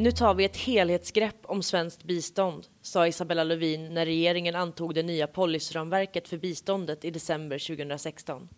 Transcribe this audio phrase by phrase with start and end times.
[0.00, 5.02] Nu tar vi ett helhetsgrepp om svenskt bistånd, sa Isabella Lövin när regeringen antog det
[5.02, 8.48] nya policyramverket för biståndet i december 2016.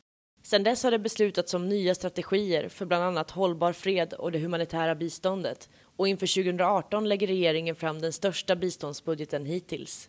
[0.43, 4.39] Sedan dess har det beslutats om nya strategier för bland annat hållbar fred och det
[4.39, 10.09] humanitära biståndet och inför 2018 lägger regeringen fram den största biståndsbudgeten hittills.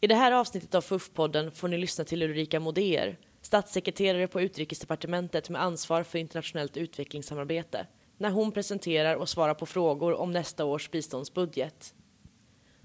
[0.00, 5.50] I det här avsnittet av FUF-podden får ni lyssna till Ulrika Modéer, statssekreterare på Utrikesdepartementet
[5.50, 7.86] med ansvar för internationellt utvecklingssamarbete,
[8.18, 11.94] när hon presenterar och svarar på frågor om nästa års biståndsbudget.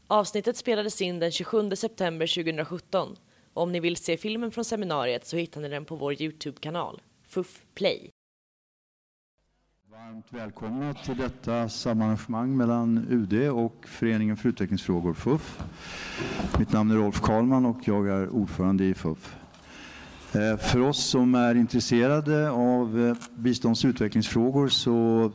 [0.07, 3.15] Avsnittet spelades in den 27 september 2017
[3.53, 7.01] och om ni vill se filmen från seminariet så hittar ni den på vår Youtube-kanal,
[7.27, 8.09] FUF Play.
[9.91, 15.59] Varmt välkomna till detta samarrangemang mellan UD och Föreningen för utvecklingsfrågor, FUF.
[16.59, 19.35] Mitt namn är Rolf Karlman och jag är ordförande i FUF.
[20.33, 25.31] Eh, för oss som är intresserade av eh, bistånds och utvecklingsfrågor så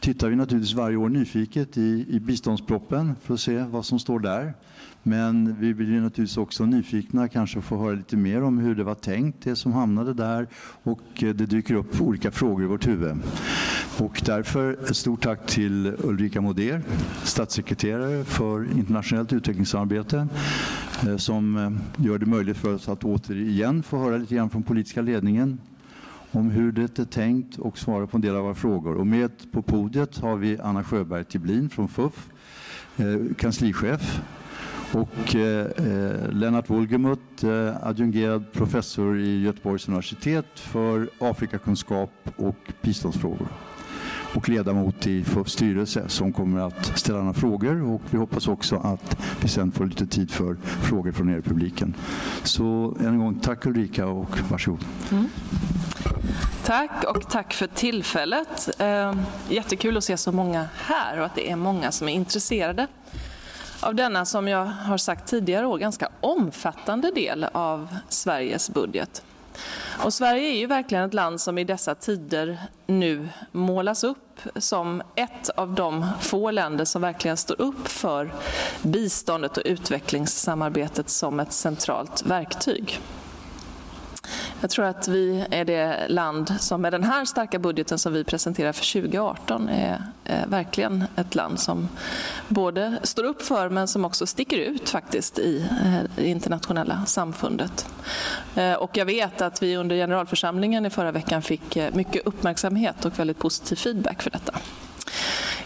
[0.00, 4.20] tittar vi naturligtvis varje år nyfiket i, i biståndsproppen för att se vad som står
[4.20, 4.54] där.
[5.02, 8.94] Men vi blir naturligtvis också nyfikna kanske få höra lite mer om hur det var
[8.94, 10.48] tänkt, det som hamnade där
[10.82, 13.16] och eh, det dyker upp olika frågor i vårt huvud.
[13.98, 16.82] Och därför ett stort tack till Ulrika Moder,
[17.22, 20.28] statssekreterare för internationellt utvecklingssamarbete
[21.06, 24.62] Eh, som eh, gör det möjligt för oss att återigen få höra lite grann från
[24.62, 25.58] politiska ledningen
[26.30, 28.94] om hur det är tänkt och svara på en del av våra frågor.
[28.94, 32.30] Och med på podiet har vi Anna Sjöberg Tiblin från FUF,
[32.96, 34.20] eh, kanslichef
[34.92, 43.48] och eh, Lennart Wolgemut, eh, adjungerad professor i Göteborgs universitet för Afrikakunskap och biståndsfrågor
[44.34, 48.76] och ledamot i FUFs styrelse som kommer att ställa några frågor och vi hoppas också
[48.76, 51.96] att vi sen får lite tid för frågor från er i publiken.
[52.42, 54.84] Så än en gång tack Ulrika och varsågod.
[55.10, 55.28] Mm.
[56.64, 58.70] Tack och tack för tillfället.
[58.78, 62.86] Ehm, jättekul att se så många här och att det är många som är intresserade
[63.80, 69.22] av denna, som jag har sagt tidigare år, ganska omfattande del av Sveriges budget.
[70.04, 75.02] Och Sverige är ju verkligen ett land som i dessa tider nu målas upp som
[75.14, 78.34] ett av de få länder som verkligen står upp för
[78.82, 83.00] biståndet och utvecklingssamarbetet som ett centralt verktyg.
[84.62, 88.24] Jag tror att vi är det land som med den här starka budgeten som vi
[88.24, 91.88] presenterar för 2018 är, är verkligen ett land som
[92.48, 95.68] både står upp för men som också sticker ut faktiskt i
[96.16, 97.86] det internationella samfundet.
[98.54, 103.18] Eh, och jag vet att vi under generalförsamlingen i förra veckan fick mycket uppmärksamhet och
[103.18, 104.52] väldigt positiv feedback för detta.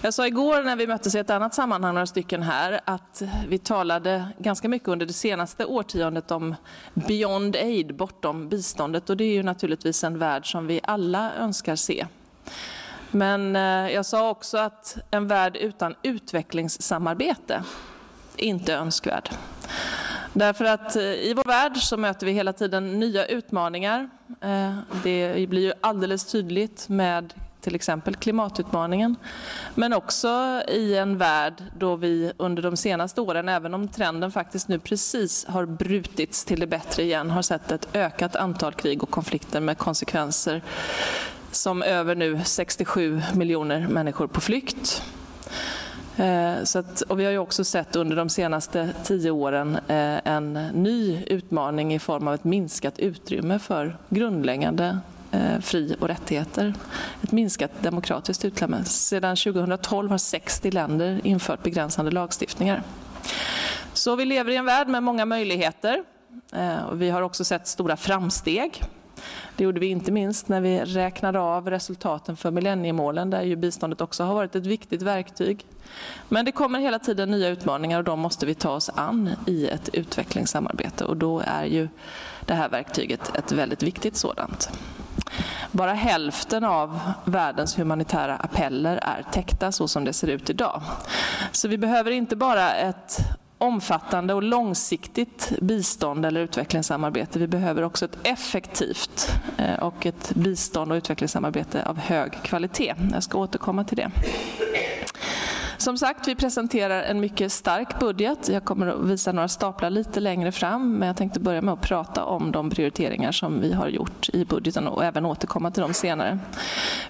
[0.03, 3.59] Jag sa igår när vi möttes i ett annat sammanhang, några stycken här, att vi
[3.59, 6.55] talade ganska mycket under det senaste årtiondet om
[6.95, 9.11] beyond aid, bortom biståndet.
[9.11, 12.07] Och det är ju naturligtvis en värld som vi alla önskar se.
[13.11, 13.62] Men eh,
[13.95, 17.63] jag sa också att en värld utan utvecklingssamarbete
[18.37, 19.31] inte är önskvärd.
[20.33, 24.11] Därför att eh, i vår värld så möter vi hela tiden nya utmaningar.
[24.41, 27.34] Eh, det blir ju alldeles tydligt med
[27.66, 29.16] till exempel klimatutmaningen.
[29.75, 34.69] Men också i en värld då vi under de senaste åren, även om trenden faktiskt
[34.69, 39.10] nu precis har brutits till det bättre igen, har sett ett ökat antal krig och
[39.10, 40.62] konflikter med konsekvenser
[41.50, 45.03] som över nu 67 miljoner människor på flykt.
[46.16, 50.19] Eh, så att, och vi har ju också sett under de senaste tio åren eh,
[50.25, 54.98] en ny utmaning i form av ett minskat utrymme för grundläggande
[55.31, 56.75] Eh, fri och rättigheter.
[57.23, 58.85] Ett minskat demokratiskt utrymme.
[58.85, 62.83] Sedan 2012 har 60 länder infört begränsande lagstiftningar.
[63.93, 66.05] Så vi lever i en värld med många möjligheter.
[66.53, 68.83] Eh, vi har också sett stora framsteg.
[69.57, 74.01] Det gjorde vi inte minst när vi räknade av resultaten för millenniemålen där ju biståndet
[74.01, 75.67] också har varit ett viktigt verktyg.
[76.29, 79.69] Men det kommer hela tiden nya utmaningar och de måste vi ta oss an i
[79.69, 81.89] ett utvecklingssamarbete och då är ju
[82.47, 84.71] det här verktyget ett väldigt viktigt sådant.
[85.73, 90.83] Bara hälften av världens humanitära appeller är täckta så som det ser ut idag.
[91.53, 93.19] Så vi behöver inte bara ett
[93.59, 97.39] omfattande och långsiktigt bistånd eller utvecklingssamarbete.
[97.39, 102.95] Vi behöver också ett effektivt eh, och ett bistånd och utvecklingssamarbete av hög kvalitet.
[103.13, 104.11] Jag ska återkomma till det.
[105.86, 108.48] Som sagt, vi presenterar en mycket stark budget.
[108.48, 111.80] Jag kommer att visa några staplar lite längre fram, men jag tänkte börja med att
[111.80, 115.94] prata om de prioriteringar som vi har gjort i budgeten och även återkomma till dem
[115.94, 116.38] senare.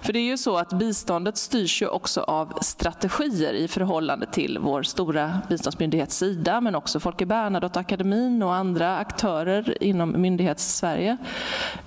[0.01, 4.59] För det är ju så att biståndet styrs ju också av strategier i förhållande till
[4.61, 11.17] vår stora biståndsmyndighet Sida, men också Folke Bernadotteakademin och andra aktörer inom myndighets-Sverige.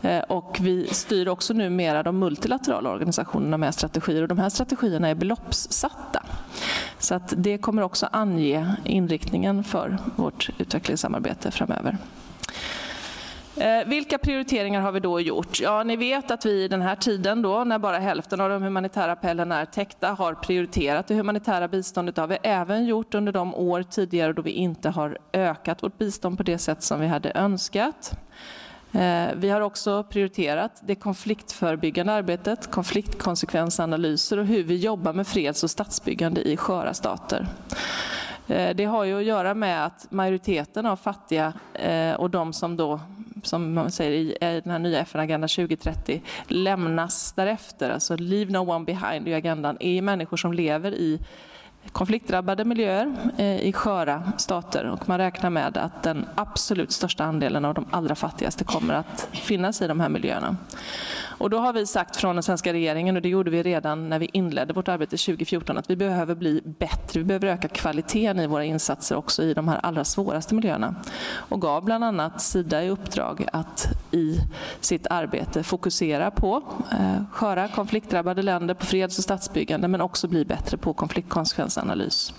[0.03, 5.09] Eh, och vi styr också numera de multilaterala organisationerna med strategier och de här strategierna
[5.09, 6.23] är beloppssatta.
[6.99, 11.97] Så att det kommer också ange inriktningen för vårt utvecklingssamarbete framöver.
[13.57, 15.61] Eh, vilka prioriteringar har vi då gjort?
[15.61, 18.63] Ja, ni vet att vi i den här tiden då, när bara hälften av de
[18.63, 22.15] humanitära appellerna är täckta, har prioriterat det humanitära biståndet.
[22.15, 25.99] Det har vi även gjort under de år tidigare då vi inte har ökat vårt
[25.99, 28.13] bistånd på det sätt som vi hade önskat.
[28.93, 35.65] Eh, vi har också prioriterat det konfliktförebyggande arbetet, konfliktkonsekvensanalyser och hur vi jobbar med freds
[35.65, 37.47] och statsbyggande i sköra stater.
[38.49, 42.77] Eh, det har ju att göra med att majoriteten av fattiga eh, och de som
[42.77, 43.01] då
[43.43, 48.85] som man säger i den här nya FN-agenda 2030 lämnas därefter, alltså leave no one
[48.85, 51.21] behind i agendan, är människor som lever i
[51.93, 57.65] konfliktdrabbade miljöer eh, i sköra stater och man räknar med att den absolut största andelen
[57.65, 60.57] av de allra fattigaste kommer att finnas i de här miljöerna.
[61.41, 64.19] Och då har vi sagt från den svenska regeringen, och det gjorde vi redan när
[64.19, 67.21] vi inledde vårt arbete 2014, att vi behöver bli bättre.
[67.21, 70.95] Vi behöver öka kvaliteten i våra insatser också i de här allra svåraste miljöerna.
[71.33, 74.39] Och gav bland annat Sida i uppdrag att i
[74.81, 80.45] sitt arbete fokusera på eh, sköra konfliktdrabbade länder, på freds och statsbyggande, men också bli
[80.45, 82.33] bättre på konfliktkonsekvensanalys.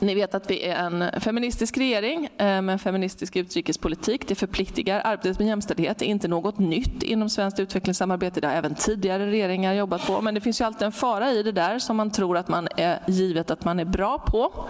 [0.00, 4.28] Ni vet att vi är en feministisk regering eh, med en feministisk utrikespolitik.
[4.28, 5.02] Det förpliktigar.
[5.04, 8.40] Arbetet med jämställdhet är inte något nytt inom svenskt utvecklingssamarbete.
[8.40, 10.20] Det har även tidigare regeringar jobbat på.
[10.20, 12.68] Men det finns ju alltid en fara i det där som man tror att man
[12.76, 14.68] är givet att man är bra på.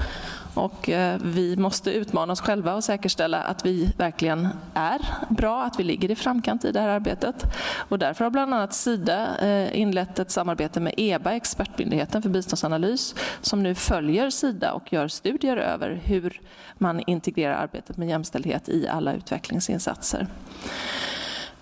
[0.54, 5.80] Och eh, vi måste utmana oss själva och säkerställa att vi verkligen är bra, att
[5.80, 7.44] vi ligger i framkant i det här arbetet.
[7.88, 13.14] Och därför har bland annat Sida eh, inlett ett samarbete med EBA, expertmyndigheten för biståndsanalys,
[13.40, 16.40] som nu följer Sida och gör studier över hur
[16.78, 20.26] man integrerar arbetet med jämställdhet i alla utvecklingsinsatser.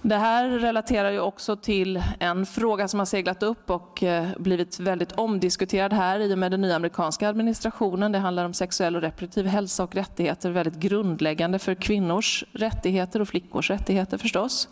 [0.09, 4.81] Det här relaterar ju också till en fråga som har seglat upp och eh, blivit
[4.81, 8.13] väldigt omdiskuterad här i och med den nya amerikanska administrationen.
[8.13, 13.29] Det handlar om sexuell och reproduktiv hälsa och rättigheter, väldigt grundläggande för kvinnors rättigheter och
[13.29, 14.69] flickors rättigheter förstås.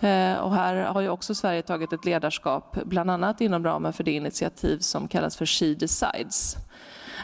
[0.00, 4.04] Eh, och här har ju också Sverige tagit ett ledarskap, bland annat inom ramen för
[4.04, 6.56] det initiativ som kallas för She Decides.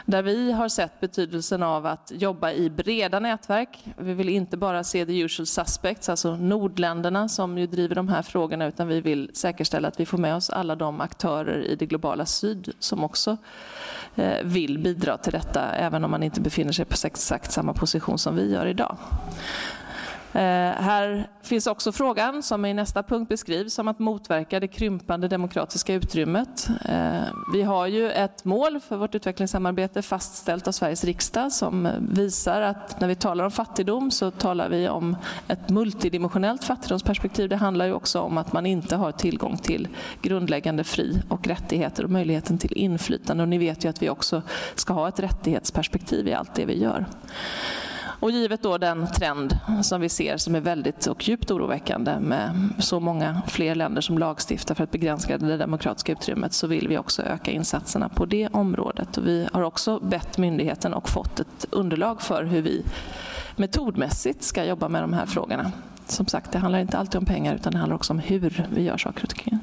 [0.05, 3.85] Där vi har sett betydelsen av att jobba i breda nätverk.
[3.97, 8.21] Vi vill inte bara se the usual suspects, alltså nordländerna som ju driver de här
[8.21, 11.85] frågorna, utan vi vill säkerställa att vi får med oss alla de aktörer i det
[11.85, 13.37] globala syd som också
[14.15, 18.17] eh, vill bidra till detta, även om man inte befinner sig på exakt samma position
[18.17, 18.97] som vi gör idag.
[20.35, 20.41] Eh,
[20.81, 25.93] här finns också frågan, som i nästa punkt beskrivs, som att motverka det krympande demokratiska
[25.93, 26.67] utrymmet.
[26.85, 27.21] Eh,
[27.53, 32.99] vi har ju ett mål för vårt utvecklingssamarbete fastställt av Sveriges riksdag som visar att
[32.99, 37.49] när vi talar om fattigdom så talar vi om ett multidimensionellt fattigdomsperspektiv.
[37.49, 39.87] Det handlar ju också om att man inte har tillgång till
[40.21, 43.43] grundläggande fri och rättigheter och möjligheten till inflytande.
[43.43, 44.41] Och ni vet ju att vi också
[44.75, 47.05] ska ha ett rättighetsperspektiv i allt det vi gör.
[48.23, 52.69] Och givet då den trend som vi ser som är väldigt och djupt oroväckande med
[52.79, 56.97] så många fler länder som lagstiftar för att begränsa det demokratiska utrymmet så vill vi
[56.97, 59.17] också öka insatserna på det området.
[59.17, 62.85] Och vi har också bett myndigheten och fått ett underlag för hur vi
[63.55, 65.71] metodmässigt ska jobba med de här frågorna.
[66.07, 68.81] Som sagt, det handlar inte alltid om pengar utan det handlar också om hur vi
[68.81, 69.59] gör saker och ting.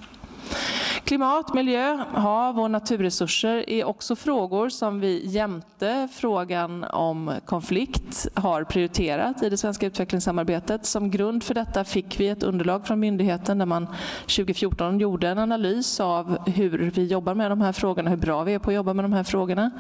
[1.05, 8.65] Klimat, miljö, hav och naturresurser är också frågor som vi jämte frågan om konflikt har
[8.65, 10.87] prioriterat i det svenska utvecklingssamarbetet.
[10.87, 13.87] Som grund för detta fick vi ett underlag från myndigheten där man
[14.21, 18.55] 2014 gjorde en analys av hur vi jobbar med de här frågorna, hur bra vi
[18.55, 19.71] är på att jobba med de här frågorna.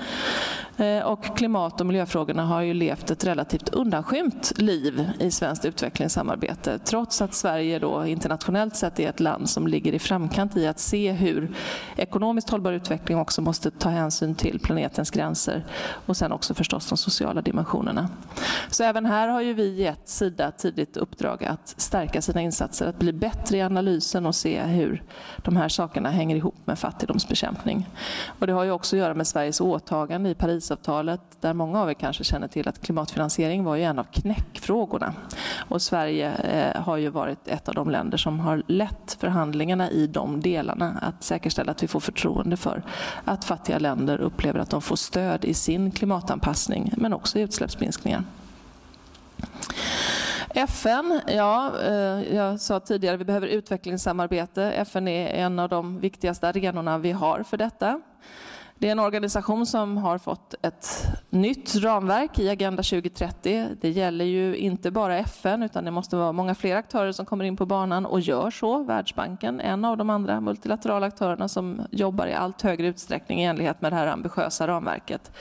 [0.76, 6.78] Eh, och klimat och miljöfrågorna har ju levt ett relativt undanskymt liv i svenskt utvecklingssamarbete
[6.78, 10.78] trots att Sverige då internationellt sett är ett land som ligger i framkant i att
[10.78, 11.56] se hur
[11.96, 15.66] ekonomiskt hållbar utveckling också måste ta hänsyn till planetens gränser
[16.06, 18.08] och sen också förstås de sociala dimensionerna.
[18.70, 22.98] Så även här har ju vi gett Sida tidigt uppdrag att stärka sina insatser, att
[22.98, 25.02] bli bättre i analysen och se hur
[25.36, 27.88] de här sakerna hänger ihop med fattigdomsbekämpning.
[28.38, 31.90] Och det har ju också att göra med Sveriges åtagande i Parisavtalet där många av
[31.90, 35.14] er kanske känner till att klimatfinansiering var ju en av knäckfrågorna.
[35.68, 40.06] Och Sverige eh, har ju varit ett av de länder som har lett förhandlingarna i
[40.06, 42.82] de delarna att säkerställa att vi får förtroende för
[43.24, 48.24] att fattiga länder upplever att de får stöd i sin klimatanpassning men också i utsläppsminskningar.
[50.54, 54.72] FN, ja, eh, jag sa tidigare vi behöver utvecklingssamarbete.
[54.72, 58.00] FN är en av de viktigaste arenorna vi har för detta.
[58.80, 63.66] Det är en organisation som har fått ett nytt ramverk i Agenda 2030.
[63.80, 67.44] Det gäller ju inte bara FN utan det måste vara många fler aktörer som kommer
[67.44, 68.82] in på banan och gör så.
[68.82, 73.80] Världsbanken, en av de andra multilaterala aktörerna som jobbar i allt högre utsträckning i enlighet
[73.80, 75.32] med det här ambitiösa ramverket.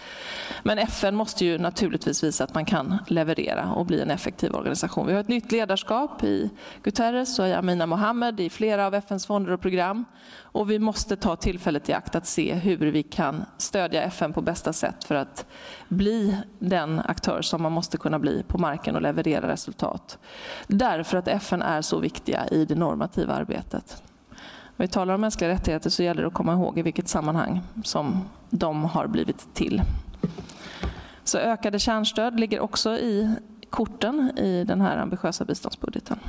[0.63, 5.07] Men FN måste ju naturligtvis visa att man kan leverera och bli en effektiv organisation.
[5.07, 6.49] Vi har ett nytt ledarskap i
[6.83, 10.05] Guterres och i Amina Mohammed i flera av FNs fonder och program.
[10.51, 14.41] Och vi måste ta tillfället i akt att se hur vi kan stödja FN på
[14.41, 15.45] bästa sätt för att
[15.87, 20.17] bli den aktör som man måste kunna bli på marken och leverera resultat.
[20.67, 24.03] Därför att FN är så viktiga i det normativa arbetet.
[24.75, 27.61] När vi talar om mänskliga rättigheter så gäller det att komma ihåg i vilket sammanhang
[27.83, 29.81] som de har blivit till.
[31.23, 33.35] Så ökade kärnstöd ligger också i
[33.69, 36.19] korten i den här ambitiösa biståndsbudgeten.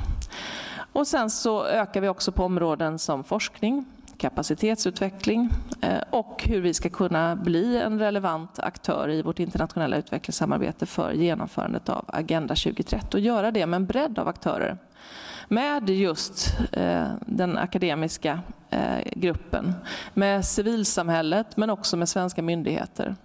[0.93, 3.85] Och sen så ökar vi också på områden som forskning,
[4.21, 5.49] kapacitetsutveckling
[5.81, 11.11] eh, och hur vi ska kunna bli en relevant aktör i vårt internationella utvecklingssamarbete för
[11.11, 14.77] genomförandet av Agenda 2030 och göra det med en bredd av aktörer.
[15.47, 19.73] Med just eh, den akademiska eh, gruppen,
[20.13, 23.15] med civilsamhället men också med svenska myndigheter.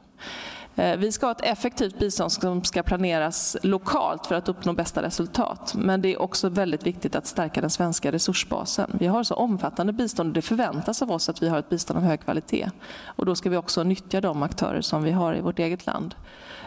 [0.77, 5.03] Eh, vi ska ha ett effektivt bistånd som ska planeras lokalt för att uppnå bästa
[5.03, 5.75] resultat.
[5.75, 8.91] Men det är också väldigt viktigt att stärka den svenska resursbasen.
[9.01, 11.99] Vi har så omfattande bistånd och det förväntas av oss att vi har ett bistånd
[11.99, 12.71] av hög kvalitet.
[13.05, 16.15] Och då ska vi också nyttja de aktörer som vi har i vårt eget land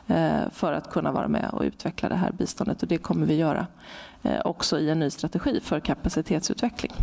[0.08, 2.82] eh, för att kunna vara med och utveckla det här biståndet.
[2.82, 3.68] Och det kommer vi göra
[4.24, 6.94] eh, också i en ny strategi för kapacitetsutveckling.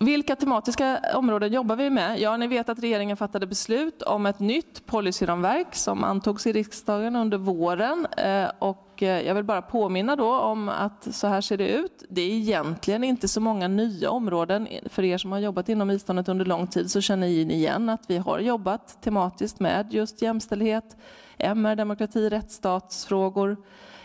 [0.00, 2.18] Vilka tematiska områden jobbar vi med?
[2.18, 7.16] Ja, ni vet att regeringen fattade beslut om ett nytt policyramverk som antogs i riksdagen
[7.16, 8.06] under våren.
[8.16, 12.04] Eh, och eh, jag vill bara påminna då om att så här ser det ut.
[12.08, 14.68] Det är egentligen inte så många nya områden.
[14.86, 18.04] För er som har jobbat inom biståndet under lång tid så känner ni igen att
[18.08, 20.96] vi har jobbat tematiskt med just jämställdhet,
[21.38, 23.56] MR, demokrati, rättsstatsfrågor,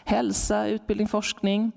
[0.05, 1.71] hälsa, utbildning, forskning.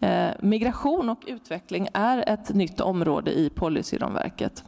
[0.00, 4.64] Eh, migration och utveckling är ett nytt område i policyramverket.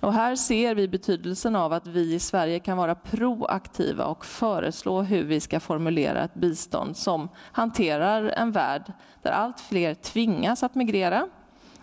[0.00, 5.02] Och här ser vi betydelsen av att vi i Sverige kan vara proaktiva och föreslå
[5.02, 8.92] hur vi ska formulera ett bistånd som hanterar en värld
[9.22, 11.28] där allt fler tvingas att migrera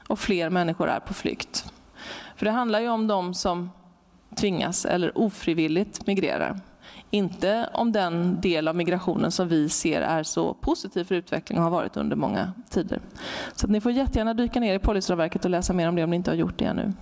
[0.07, 1.73] och fler människor är på flykt.
[2.35, 3.69] För det handlar ju om de som
[4.35, 6.59] tvingas eller ofrivilligt migrerar.
[7.13, 11.63] Inte om den del av migrationen som vi ser är så positiv för utveckling och
[11.63, 12.99] har varit under många tider.
[13.55, 16.15] Så ni får jättegärna dyka ner i policyramverket och läsa mer om det om ni
[16.15, 16.93] inte har gjort det ännu.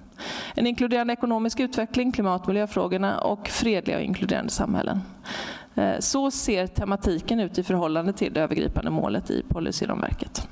[0.55, 5.01] En inkluderande ekonomisk utveckling, klimat och miljöfrågorna och fredliga och inkluderande samhällen.
[5.75, 10.47] Eh, så ser tematiken ut i förhållande till det övergripande målet i policyramverket.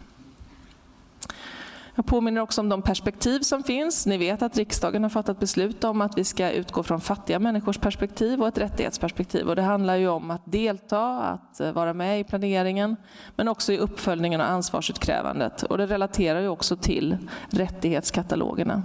[1.99, 4.05] Jag påminner också om de perspektiv som finns.
[4.05, 7.77] Ni vet att riksdagen har fattat beslut om att vi ska utgå från fattiga människors
[7.77, 9.49] perspektiv och ett rättighetsperspektiv.
[9.49, 12.95] Och det handlar ju om att delta, att eh, vara med i planeringen,
[13.35, 15.63] men också i uppföljningen och ansvarsutkrävandet.
[15.63, 17.17] Och det relaterar ju också till
[17.49, 18.83] rättighetskatalogerna.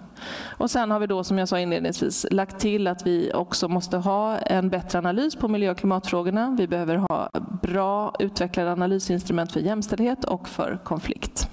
[0.59, 3.97] Och sen har vi då, som jag sa inledningsvis, lagt till att vi också måste
[3.97, 6.56] ha en bättre analys på miljö och klimatfrågorna.
[6.59, 7.30] Vi behöver ha
[7.62, 11.49] bra utvecklade analysinstrument för jämställdhet och för konflikt.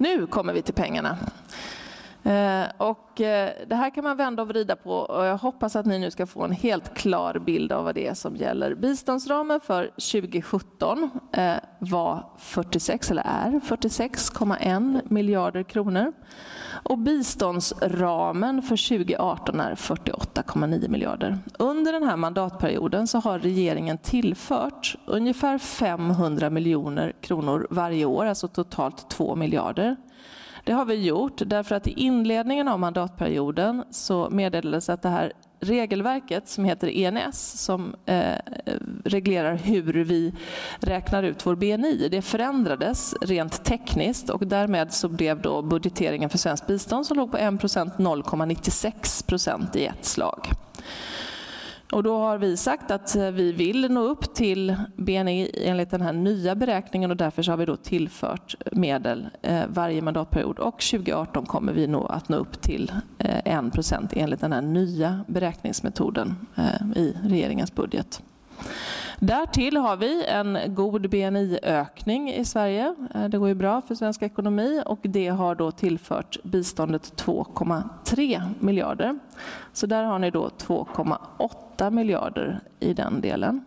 [0.00, 1.18] Nu kommer vi till pengarna.
[2.24, 5.86] Eh, och eh, det här kan man vända och vrida på och jag hoppas att
[5.86, 8.74] ni nu ska få en helt klar bild av vad det är som gäller.
[8.74, 16.12] Biståndsramen för 2017 eh, var 46, eller är 46,1 miljarder kronor.
[16.82, 21.38] Och biståndsramen för 2018 är 48,9 miljarder.
[21.58, 28.48] Under den här mandatperioden så har regeringen tillfört ungefär 500 miljoner kronor varje år, alltså
[28.48, 29.96] totalt 2 miljarder.
[30.64, 35.32] Det har vi gjort därför att i inledningen av mandatperioden så meddelades att det här
[35.60, 38.34] regelverket som heter ENS som eh,
[39.04, 40.34] reglerar hur vi
[40.80, 46.38] räknar ut vår BNI, det förändrades rent tekniskt och därmed så blev då budgeteringen för
[46.38, 50.48] svenskt bistånd som låg på 1% 0,96 procent i ett slag.
[51.92, 56.00] Och då har vi sagt att eh, vi vill nå upp till BNI enligt den
[56.00, 61.46] här nya beräkningen och därför har vi då tillfört medel eh, varje mandatperiod och 2018
[61.46, 66.46] kommer vi nog att nå upp till eh, 1 procent enligt den här nya beräkningsmetoden
[66.96, 68.22] i regeringens budget.
[69.18, 72.94] Därtill har vi en god BNI-ökning i Sverige.
[73.30, 79.18] Det går ju bra för svensk ekonomi och det har då tillfört biståndet 2,3 miljarder.
[79.72, 83.64] Så där har ni då 2,8 miljarder i den delen.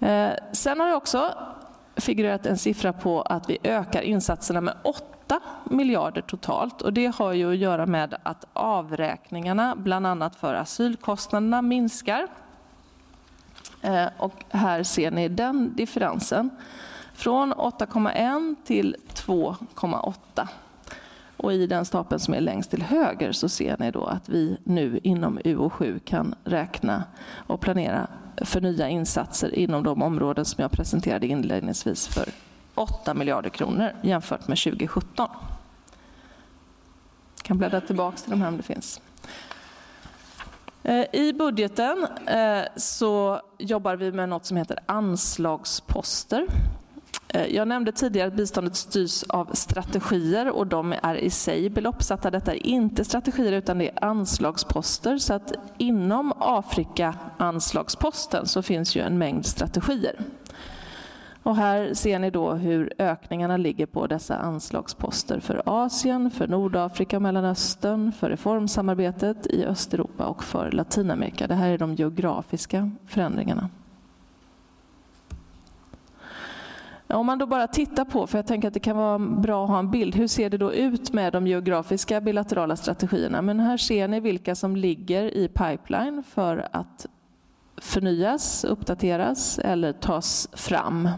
[0.00, 1.34] Eh, sen har det också
[1.96, 7.32] figurerat en siffra på att vi ökar insatserna med 8 miljarder totalt och det har
[7.32, 12.26] ju att göra med att avräkningarna bland annat för asylkostnaderna minskar.
[13.82, 16.50] Eh, och här ser ni den differensen.
[17.14, 20.48] Från 8,1 till 2,8.
[21.44, 24.58] Och i den stapeln som är längst till höger så ser ni då att vi
[24.64, 27.04] nu inom UO7 kan räkna
[27.46, 32.28] och planera för nya insatser inom de områden som jag presenterade inledningsvis för
[32.74, 35.28] 8 miljarder kronor jämfört med 2017.
[37.36, 39.00] Jag kan bläddra tillbaka till de här om det finns.
[40.82, 46.46] Eh, I budgeten eh, så jobbar vi med något som heter anslagsposter.
[47.34, 52.30] Eh, jag nämnde tidigare att biståndet styrs av strategier och de är i sig beloppssatta.
[52.30, 55.18] Detta är inte strategier utan det är anslagsposter.
[55.18, 60.18] Så att inom Afrika-anslagsposten så finns ju en mängd strategier.
[61.42, 67.16] Och här ser ni då hur ökningarna ligger på dessa anslagsposter för Asien, för Nordafrika
[67.16, 71.46] och Mellanöstern, för reformsamarbetet i Östeuropa och för Latinamerika.
[71.46, 73.68] Det här är de geografiska förändringarna.
[77.06, 79.70] Om man då bara tittar på, för jag tänker att det kan vara bra att
[79.70, 83.42] ha en bild, hur ser det då ut med de geografiska bilaterala strategierna?
[83.42, 87.06] Men här ser ni vilka som ligger i pipeline för att
[87.76, 91.08] förnyas, uppdateras eller tas fram.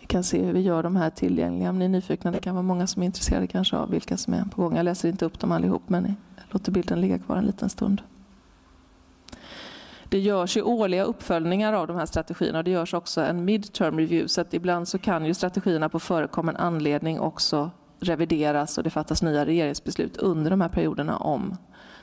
[0.00, 2.30] Vi kan se hur vi gör de här tillgängliga om ni är nyfikna.
[2.30, 4.76] Det kan vara många som är intresserade kanske av vilka som är på gång.
[4.76, 6.04] Jag läser inte upp dem allihop men
[6.36, 8.02] jag låter bilden ligga kvar en liten stund.
[10.10, 13.98] Det görs ju årliga uppföljningar av de här strategierna och det görs också en midterm
[13.98, 18.90] review så att ibland så kan ju strategierna på förekommen anledning också revideras och det
[18.90, 21.56] fattas nya regeringsbeslut under de här perioderna om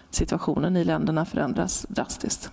[0.10, 2.52] situationen i länderna förändras drastiskt.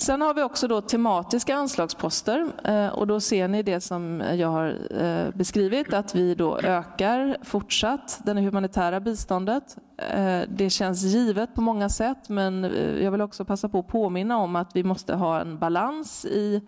[0.00, 4.48] Sen har vi också då tematiska anslagsposter eh, och då ser ni det som jag
[4.48, 9.76] har eh, beskrivit att vi då ökar fortsatt det humanitära biståndet.
[9.96, 12.64] Eh, det känns givet på många sätt men
[13.00, 16.62] jag vill också passa på att påminna om att vi måste ha en balans i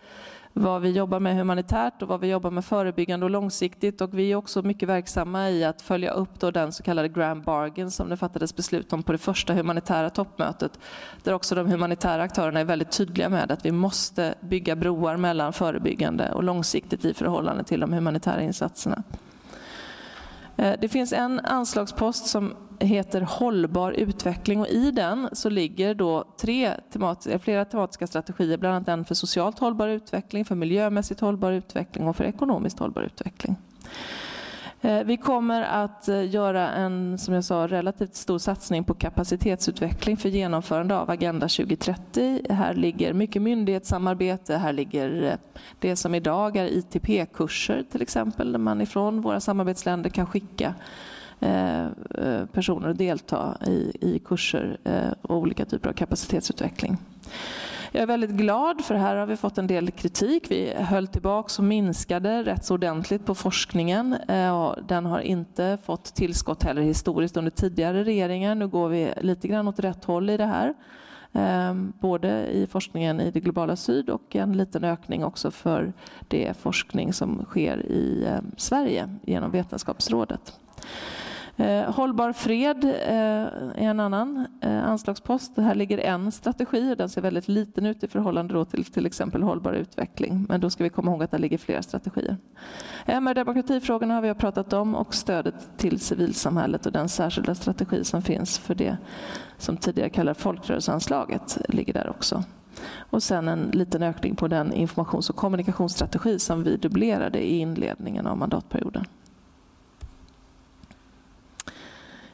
[0.52, 4.00] vad vi jobbar med humanitärt och vad vi jobbar med förebyggande och långsiktigt.
[4.00, 7.44] Och vi är också mycket verksamma i att följa upp då den så kallade Grand
[7.44, 10.78] Bargain som det fattades beslut om på det första humanitära toppmötet.
[11.22, 15.52] Där också de humanitära aktörerna är väldigt tydliga med att vi måste bygga broar mellan
[15.52, 19.02] förebyggande och långsiktigt i förhållande till de humanitära insatserna.
[20.56, 26.24] Eh, det finns en anslagspost som heter Hållbar utveckling och i den så ligger då
[26.40, 31.20] tre tematiska, eh, flera tematiska strategier, bland annat en för socialt hållbar utveckling, för miljömässigt
[31.20, 33.56] hållbar utveckling och för ekonomiskt hållbar utveckling.
[34.82, 40.16] Eh, vi kommer att eh, göra en, som jag sa, relativt stor satsning på kapacitetsutveckling
[40.16, 42.40] för genomförande av Agenda 2030.
[42.50, 45.38] Här ligger mycket myndighetssamarbete, här ligger
[45.78, 50.74] det som idag är ITP-kurser till exempel, där man ifrån våra samarbetsländer kan skicka
[51.40, 56.96] Eh, eh, personer att delta i, i kurser eh, och olika typer av kapacitetsutveckling.
[57.92, 60.50] Jag är väldigt glad för här har vi fått en del kritik.
[60.50, 64.16] Vi höll tillbaka och minskade rätt så ordentligt på forskningen.
[64.88, 68.54] Den har inte fått tillskott heller historiskt under tidigare regeringar.
[68.54, 70.74] Nu går vi lite grann åt rätt håll i det här.
[72.00, 75.92] Både i forskningen i det globala syd och en liten ökning också för
[76.28, 80.58] det forskning som sker i Sverige genom Vetenskapsrådet.
[81.60, 82.92] Eh, hållbar fred eh,
[83.84, 85.56] är en annan eh, anslagspost.
[85.56, 89.42] Här ligger en strategi och den ser väldigt liten ut i förhållande till till exempel
[89.42, 90.46] hållbar utveckling.
[90.48, 92.36] Men då ska vi komma ihåg att det ligger flera strategier.
[93.06, 98.58] MR-demokratifrågorna har vi pratat om och stödet till civilsamhället och den särskilda strategi som finns
[98.58, 98.96] för det
[99.58, 102.44] som tidigare kallades folkrörelseanslaget ligger där också.
[102.96, 108.26] Och sen en liten ökning på den informations och kommunikationsstrategi som vi dubblerade i inledningen
[108.26, 109.04] av mandatperioden.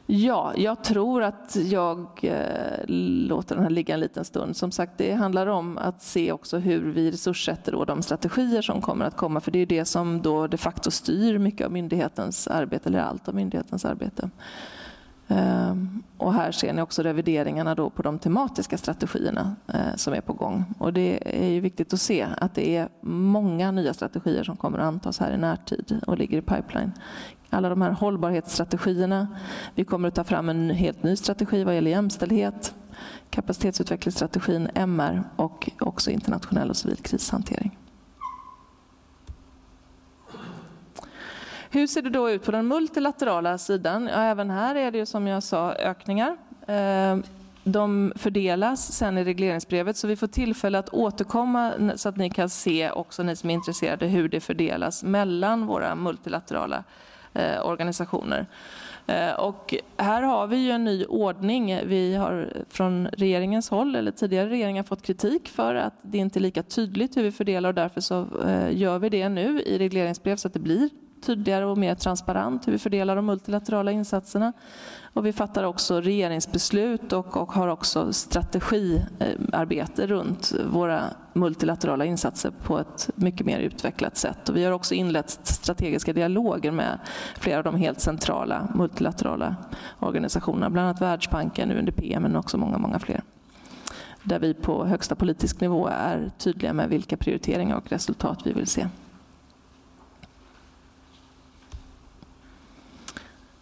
[0.09, 4.57] Ja, jag tror att jag eh, låter den här ligga en liten stund.
[4.57, 8.81] Som sagt, det handlar om att se också hur vi resurssätter då de strategier som
[8.81, 9.39] kommer att komma.
[9.41, 13.27] För det är det som då de facto styr mycket av myndighetens arbete, eller allt
[13.27, 14.29] av myndighetens arbete.
[15.27, 20.21] Ehm, och här ser ni också revideringarna då på de tematiska strategierna eh, som är
[20.21, 20.65] på gång.
[20.79, 24.79] Och det är ju viktigt att se att det är många nya strategier som kommer
[24.79, 26.91] att antas här i närtid och ligger i pipeline
[27.49, 29.27] alla de här hållbarhetsstrategierna.
[29.75, 32.75] Vi kommer att ta fram en helt ny strategi vad gäller jämställdhet,
[33.29, 37.77] kapacitetsutvecklingsstrategin, MR och också internationell och civil krishantering.
[41.69, 44.09] Hur ser det då ut på den multilaterala sidan?
[44.13, 46.37] Ja, även här är det ju som jag sa ökningar.
[46.67, 47.23] Ehm,
[47.63, 52.49] de fördelas sen i regleringsbrevet så vi får tillfälle att återkomma så att ni kan
[52.49, 56.83] se, också ni som är intresserade, hur det fördelas mellan våra multilaterala
[57.33, 58.45] eh, organisationer.
[59.07, 61.79] Eh, och här har vi ju en ny ordning.
[61.85, 66.41] Vi har från regeringens håll, eller tidigare regeringar, fått kritik för att det inte är
[66.41, 70.35] lika tydligt hur vi fördelar och därför så eh, gör vi det nu i regleringsbrev
[70.35, 70.89] så att det blir
[71.27, 74.53] tydligare och mer transparent hur vi fördelar de multilaterala insatserna.
[75.13, 82.79] Och vi fattar också regeringsbeslut och, och har också strategiarbete runt våra multilaterala insatser på
[82.79, 84.49] ett mycket mer utvecklat sätt.
[84.49, 86.99] Och vi har också inlett strategiska dialoger med
[87.39, 89.55] flera av de helt centrala multilaterala
[89.99, 93.21] organisationerna, bland annat Världsbanken, UNDP men också många, många fler.
[94.23, 98.67] Där vi på högsta politisk nivå är tydliga med vilka prioriteringar och resultat vi vill
[98.67, 98.87] se.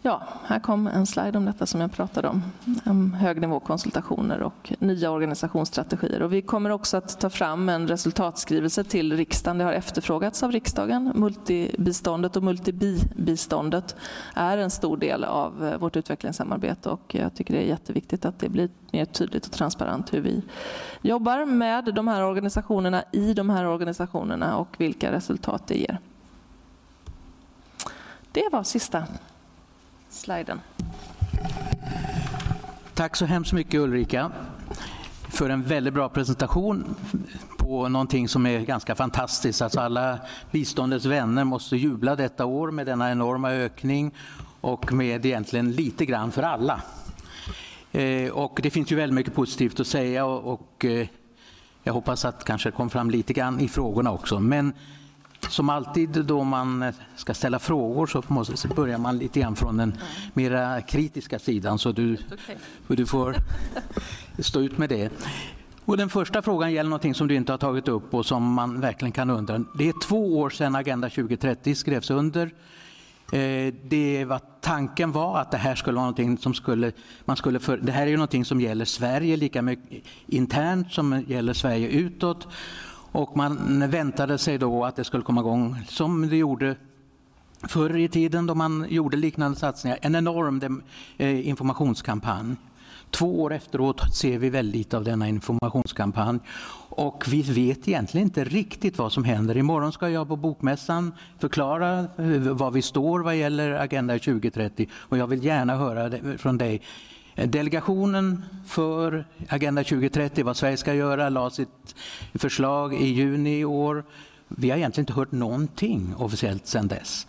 [0.06, 2.42] Ja, här kom en slide om detta som jag pratade om.
[2.84, 6.22] Om högnivåkonsultationer och nya organisationsstrategier.
[6.22, 9.58] Och vi kommer också att ta fram en resultatskrivelse till riksdagen.
[9.58, 11.12] Det har efterfrågats av riksdagen.
[11.14, 13.96] Multibiståndet och multibiståndet
[14.34, 18.38] är en stor del av eh, vårt utvecklingssamarbete och jag tycker det är jätteviktigt att
[18.38, 20.42] det blir mer tydligt och transparent hur vi
[21.02, 25.98] jobbar med de här organisationerna i de här organisationerna och vilka resultat det ger.
[28.32, 29.04] Det var sista
[30.16, 30.60] sliden.
[32.94, 34.30] Tack så hemskt mycket Ulrika
[35.28, 36.94] för en väldigt bra presentation
[37.56, 39.62] på någonting som är ganska fantastiskt.
[39.62, 40.18] Alltså alla
[40.50, 44.14] biståndets vänner måste jubla detta år med denna enorma ökning
[44.60, 46.80] och med egentligen lite grann för alla.
[47.92, 51.06] Eh, och det finns ju väldigt mycket positivt att säga och, och eh,
[51.82, 54.40] jag hoppas att kanske kom fram lite grann i frågorna också.
[54.40, 54.72] Men
[55.48, 59.76] som alltid då man ska ställa frågor så, måste, så börjar man lite grann från
[59.76, 59.94] den
[60.34, 62.16] mera kritiska sidan så du,
[62.86, 63.36] du får
[64.38, 65.12] stå ut med det.
[65.84, 68.80] Och den första frågan gäller något som du inte har tagit upp och som man
[68.80, 69.64] verkligen kan undra.
[69.78, 72.50] Det är två år sedan Agenda 2030 skrevs under.
[73.32, 76.92] Eh, det var, tanken var att det här skulle vara någonting som skulle,
[77.24, 81.24] man skulle för, det här är ju någonting som gäller Sverige lika mycket internt som
[81.28, 82.48] gäller Sverige utåt.
[83.16, 86.76] Och man väntade sig då att det skulle komma igång som det gjorde
[87.68, 89.98] förr i tiden då man gjorde liknande satsningar.
[90.02, 90.82] En enorm
[91.16, 92.56] eh, informationskampanj.
[93.10, 96.38] Två år efteråt ser vi väldigt lite av denna informationskampanj
[96.88, 99.56] och vi vet egentligen inte riktigt vad som händer.
[99.56, 105.18] Imorgon ska jag på Bokmässan förklara eh, var vi står vad gäller Agenda 2030 och
[105.18, 106.82] jag vill gärna höra från dig
[107.36, 111.94] Eh, delegationen för Agenda 2030, vad Sverige ska göra, la sitt
[112.34, 114.04] förslag i juni i år.
[114.48, 117.26] Vi har egentligen inte hört någonting officiellt sedan dess.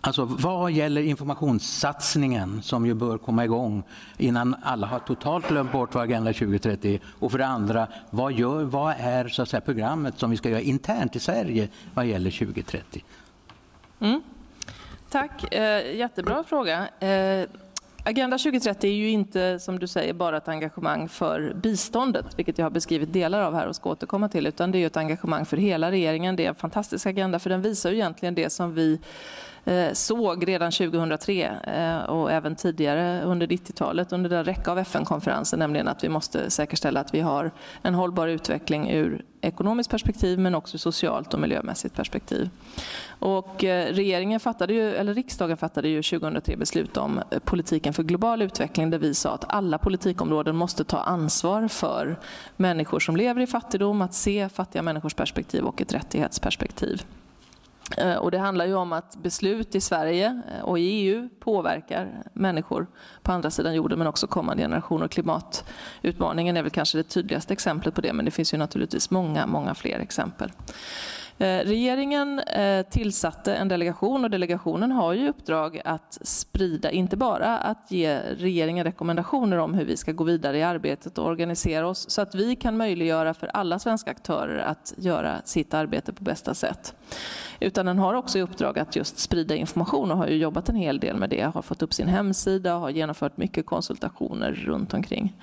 [0.00, 3.82] Alltså vad gäller informationssatsningen som ju bör komma igång
[4.18, 8.64] innan alla har totalt glömt bort vad Agenda 2030 och för det andra, vad, gör,
[8.64, 12.30] vad är så att säga, programmet som vi ska göra internt i Sverige vad gäller
[12.30, 13.04] 2030?
[14.00, 14.22] Mm.
[15.10, 16.88] Tack, eh, jättebra fråga.
[17.00, 17.48] Eh,
[18.08, 22.64] Agenda 2030 är ju inte, som du säger, bara ett engagemang för biståndet, vilket jag
[22.64, 25.56] har beskrivit delar av här och ska återkomma till, utan det är ett engagemang för
[25.56, 26.36] hela regeringen.
[26.36, 29.00] Det är en fantastisk agenda, för den visar ju egentligen det som vi
[29.68, 35.56] Eh, såg redan 2003 eh, och även tidigare under 90-talet under den räcka av FN-konferenser,
[35.56, 37.50] nämligen att vi måste säkerställa att vi har
[37.82, 42.50] en hållbar utveckling ur ekonomiskt perspektiv men också socialt och miljömässigt perspektiv.
[43.08, 48.42] Och eh, regeringen fattade ju, eller riksdagen fattade ju 2003 beslut om politiken för global
[48.42, 52.18] utveckling där vi sa att alla politikområden måste ta ansvar för
[52.56, 57.02] människor som lever i fattigdom, att se fattiga människors perspektiv och ett rättighetsperspektiv.
[57.96, 62.22] Eh, och det handlar ju om att beslut i Sverige eh, och i EU påverkar
[62.32, 62.86] människor
[63.22, 65.08] på andra sidan jorden men också kommande generationer.
[65.08, 69.46] Klimatutmaningen är väl kanske det tydligaste exemplet på det men det finns ju naturligtvis många,
[69.46, 70.52] många fler exempel.
[71.40, 77.58] Eh, regeringen eh, tillsatte en delegation och delegationen har ju uppdrag att sprida, inte bara
[77.58, 82.10] att ge regeringen rekommendationer om hur vi ska gå vidare i arbetet och organisera oss
[82.10, 86.54] så att vi kan möjliggöra för alla svenska aktörer att göra sitt arbete på bästa
[86.54, 86.94] sätt.
[87.60, 90.76] Utan den har också i uppdrag att just sprida information och har ju jobbat en
[90.76, 91.42] hel del med det.
[91.54, 95.36] Har fått upp sin hemsida och har genomfört mycket konsultationer runt omkring.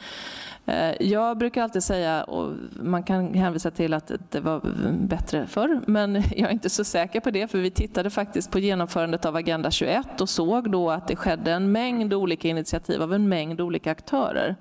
[0.66, 5.82] Eh, jag brukar alltid säga, och man kan hänvisa till att det var bättre förr,
[5.88, 9.36] men jag är inte så säker på det, för vi tittade faktiskt på genomförandet av
[9.36, 13.62] Agenda 21 och såg då att det skedde en mängd olika initiativ av en mängd
[13.62, 14.56] olika aktörer.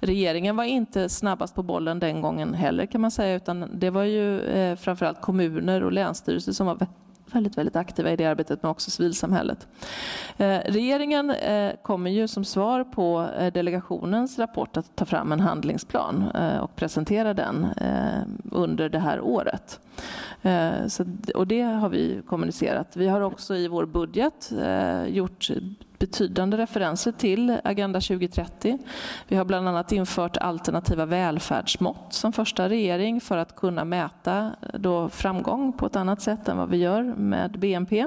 [0.00, 4.04] Regeringen var inte snabbast på bollen den gången heller kan man säga, utan det var
[4.04, 6.86] ju eh, framförallt kommuner och länsstyrelser som var
[7.32, 9.68] väldigt, väldigt aktiva i det arbetet men också civilsamhället.
[10.36, 15.40] Eh, regeringen eh, kommer ju som svar på eh, delegationens rapport att ta fram en
[15.40, 19.80] handlingsplan eh, och presentera den eh, under det här året.
[20.42, 22.96] Eh, så, och det har vi kommunicerat.
[22.96, 24.52] Vi har också i vår budget
[25.06, 25.50] gjort
[25.98, 28.78] betydande referenser till Agenda 2030.
[29.28, 34.78] Vi har bland annat infört alternativa välfärdsmått som första regering för att kunna mäta eh,
[34.78, 38.06] då framgång på ett annat sätt än vad vi gör med BNP.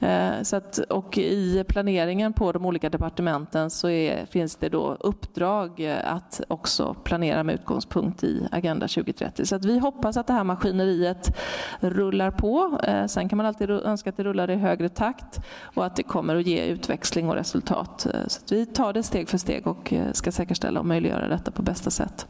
[0.00, 4.96] Eh, så att, och I planeringen på de olika departementen så är, finns det då
[5.00, 9.46] uppdrag eh, att också planera med utgångspunkt i Agenda 2030.
[9.46, 11.36] Så att vi hoppas att det här maskineriet
[11.80, 12.78] rullar på.
[12.82, 16.02] Eh, sen kan man alltid önska att det rullar i högre takt och att det
[16.02, 18.06] kommer att ge utväxling och resultat.
[18.26, 21.90] Så vi tar det steg för steg och ska säkerställa och möjliggöra detta på bästa
[21.90, 22.26] sätt.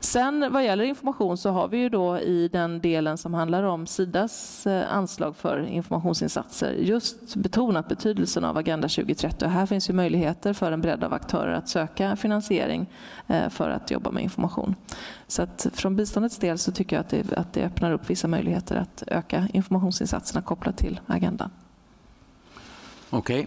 [0.00, 3.86] Sen vad gäller information så har vi ju då i den delen som handlar om
[3.86, 9.44] Sidas anslag för informationsinsatser just betonat betydelsen av Agenda 2030.
[9.44, 12.86] Och här finns ju möjligheter för en bredd av aktörer att söka finansiering
[13.26, 14.74] eh, för att jobba med information.
[15.26, 18.28] Så att från biståndets del så tycker jag att det, att det öppnar upp vissa
[18.28, 21.50] möjligheter att öka informationsinsatserna kopplat till agendan.
[23.10, 23.46] Okej,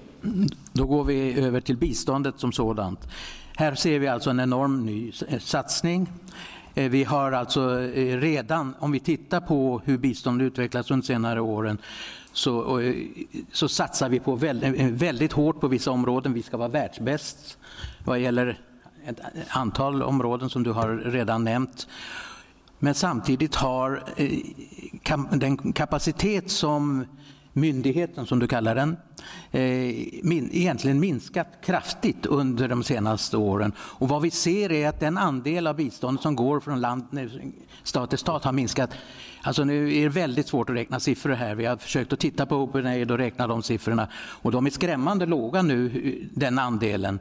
[0.73, 3.07] då går vi över till biståndet som sådant.
[3.55, 6.09] Här ser vi alltså en enorm ny eh, satsning.
[6.75, 7.77] Eh, vi har alltså
[8.19, 11.77] redan, om vi tittar på hur biståndet utvecklats under senare åren,
[12.33, 13.05] så, eh,
[13.51, 16.33] så satsar vi på väldigt, eh, väldigt hårt på vissa områden.
[16.33, 17.57] Vi ska vara världsbäst
[18.05, 18.59] vad gäller
[19.05, 21.87] ett antal områden som du har redan nämnt.
[22.79, 24.39] Men samtidigt har eh,
[25.31, 27.05] den kapacitet som
[27.53, 28.97] myndigheten, som du kallar den,
[29.51, 29.61] Eh,
[30.51, 33.73] egentligen minskat kraftigt under de senaste åren.
[33.79, 37.05] Och vad vi ser är att den andel av biståndet som går från land,
[37.83, 38.89] stat till stat har minskat
[39.43, 41.55] Alltså nu är det väldigt svårt att räkna siffror här.
[41.55, 45.25] Vi har försökt att titta på OpenAid och räkna de siffrorna och de är skrämmande
[45.25, 47.19] låga nu, den andelen.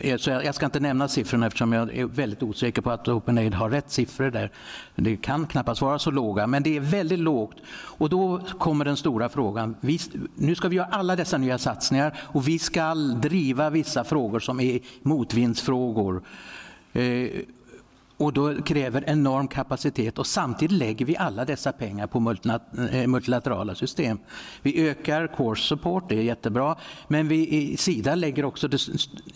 [0.00, 3.54] Eh, så jag ska inte nämna siffrorna eftersom jag är väldigt osäker på att OpenAid
[3.54, 4.50] har rätt siffror där.
[4.96, 7.56] Det kan knappast vara så låga, men det är väldigt lågt.
[7.72, 9.76] Och då kommer den stora frågan.
[9.80, 10.00] Vi,
[10.34, 14.60] nu ska vi göra alla dessa nya satsningar och vi ska driva vissa frågor som
[14.60, 16.22] är motvindsfrågor.
[16.92, 17.28] Eh,
[18.16, 22.36] och då kräver enorm kapacitet och samtidigt lägger vi alla dessa pengar på
[22.92, 24.18] eh, multilaterala system.
[24.62, 26.76] Vi ökar course support, det är jättebra,
[27.08, 28.68] men vi i Sida lägger också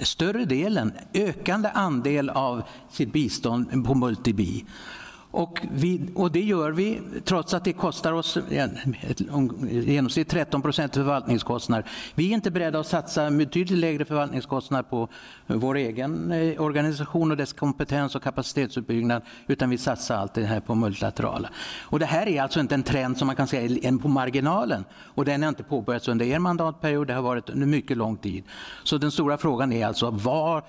[0.01, 4.65] större delen, ökande andel av sitt bistånd på multibi.
[5.31, 8.71] Och, vi, och, det gör vi trots att det kostar oss i
[9.71, 11.91] genomsnitt 13 procent förvaltningskostnader.
[12.15, 15.09] Vi är inte beredda att satsa betydligt lägre förvaltningskostnader på
[15.47, 20.61] vår egen eh, organisation och dess kompetens och kapacitetsuppbyggnad utan vi satsar allt det här
[20.61, 21.51] på multilaterala.
[21.83, 24.85] Och det här är alltså inte en trend som man kan säga är på marginalen
[24.95, 28.45] och den har inte påbörjats under er mandatperiod, det har varit under mycket lång tid.
[28.85, 30.65] Så den stora frågan är alltså var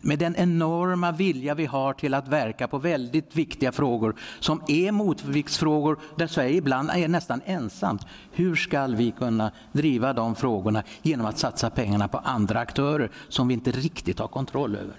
[0.00, 4.92] med den enorma vilja vi har till att verka på väldigt viktiga frågor som är
[4.92, 8.06] motviktsfrågor där Sverige ibland är nästan ensamt.
[8.32, 13.48] Hur ska vi kunna driva de frågorna genom att satsa pengarna på andra aktörer som
[13.48, 14.94] vi inte riktigt har kontroll över?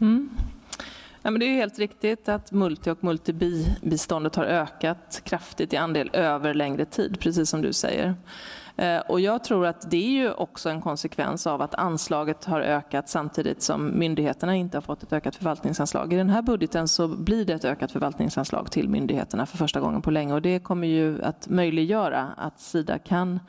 [0.00, 0.30] Mm.
[1.22, 6.10] Ja, men det är helt riktigt att multi och multibiståndet har ökat kraftigt i andel
[6.12, 8.14] över längre tid, precis som du säger.
[8.78, 12.60] Eh, och jag tror att det är ju också en konsekvens av att anslaget har
[12.60, 16.12] ökat samtidigt som myndigheterna inte har fått ett ökat förvaltningsanslag.
[16.12, 20.02] I den här budgeten så blir det ett ökat förvaltningsanslag till myndigheterna för första gången
[20.02, 23.40] på länge och det kommer ju att möjliggöra att Sida kan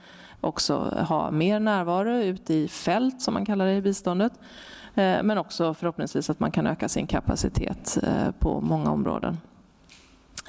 [0.42, 4.34] också ha mer närvaro ute i fält som man kallar det i biståndet.
[4.96, 9.38] Eh, men också förhoppningsvis att man kan öka sin kapacitet eh, på många områden.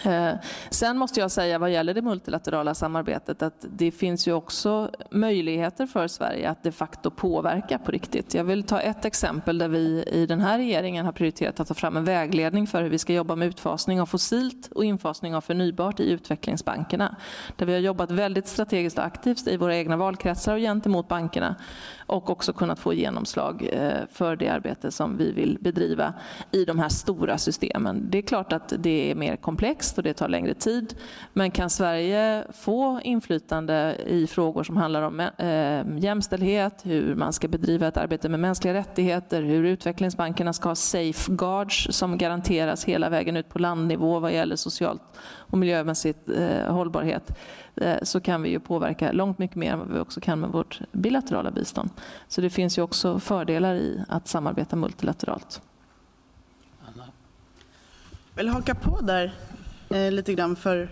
[0.05, 0.33] Eh,
[0.71, 5.87] sen måste jag säga vad gäller det multilaterala samarbetet att det finns ju också möjligheter
[5.87, 8.35] för Sverige att de facto påverka på riktigt.
[8.35, 11.75] Jag vill ta ett exempel där vi i den här regeringen har prioriterat att ta
[11.75, 15.41] fram en vägledning för hur vi ska jobba med utfasning av fossilt och infasning av
[15.41, 17.17] förnybart i utvecklingsbankerna.
[17.57, 21.57] Där vi har jobbat väldigt strategiskt och aktivt i våra egna valkretsar och gentemot bankerna
[22.11, 26.15] och också kunnat få genomslag eh, för det arbete som vi vill bedriva
[26.51, 28.07] i de här stora systemen.
[28.11, 30.95] Det är klart att det är mer komplext och det tar längre tid.
[31.33, 37.49] Men kan Sverige få inflytande i frågor som handlar om eh, jämställdhet, hur man ska
[37.49, 43.37] bedriva ett arbete med mänskliga rättigheter, hur utvecklingsbankerna ska ha safeguards som garanteras hela vägen
[43.37, 45.03] ut på landnivå vad gäller socialt
[45.51, 47.33] och miljömässigt eh, hållbarhet
[47.81, 50.51] Eh, så kan vi ju påverka långt mycket mer än vad vi också kan med
[50.51, 51.91] vårt bilaterala bistånd.
[52.29, 55.63] Så det finns ju också fördelar i att samarbeta multilateralt.
[58.35, 59.35] Jag vill haka på där
[59.91, 60.89] eh, lite grann för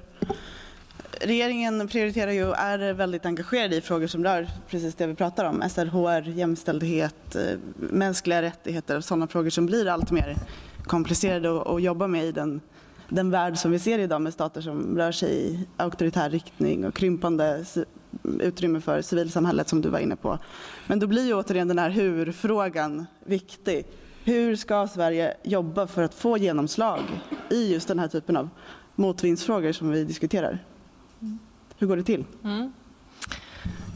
[1.20, 5.44] regeringen prioriterar ju och är väldigt engagerad i frågor som rör precis det vi pratar
[5.44, 5.62] om.
[5.70, 10.36] SRHR, jämställdhet, eh, mänskliga rättigheter och sådana frågor som blir allt mer
[10.82, 12.60] komplicerade att jobba med i den,
[13.08, 16.94] den värld som vi ser idag med stater som rör sig i auktoritär riktning och
[16.94, 17.64] krympande
[18.40, 20.38] utrymme för civilsamhället som du var inne på.
[20.86, 23.86] Men då blir ju återigen den här hur-frågan viktig.
[24.24, 27.00] Hur ska Sverige jobba för att få genomslag
[27.50, 28.48] i just den här typen av
[28.94, 30.58] motvindsfrågor som vi diskuterar?
[31.78, 32.24] Hur går det till?
[32.44, 32.72] Mm.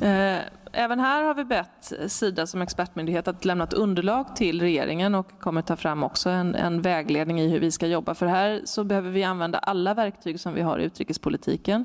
[0.01, 0.43] Eh,
[0.73, 5.41] även här har vi bett Sida som expertmyndighet att lämna ett underlag till regeringen och
[5.41, 8.15] kommer ta fram också en, en, vägledning i hur vi ska jobba.
[8.15, 11.85] För här så behöver vi använda alla verktyg som vi har i utrikespolitiken.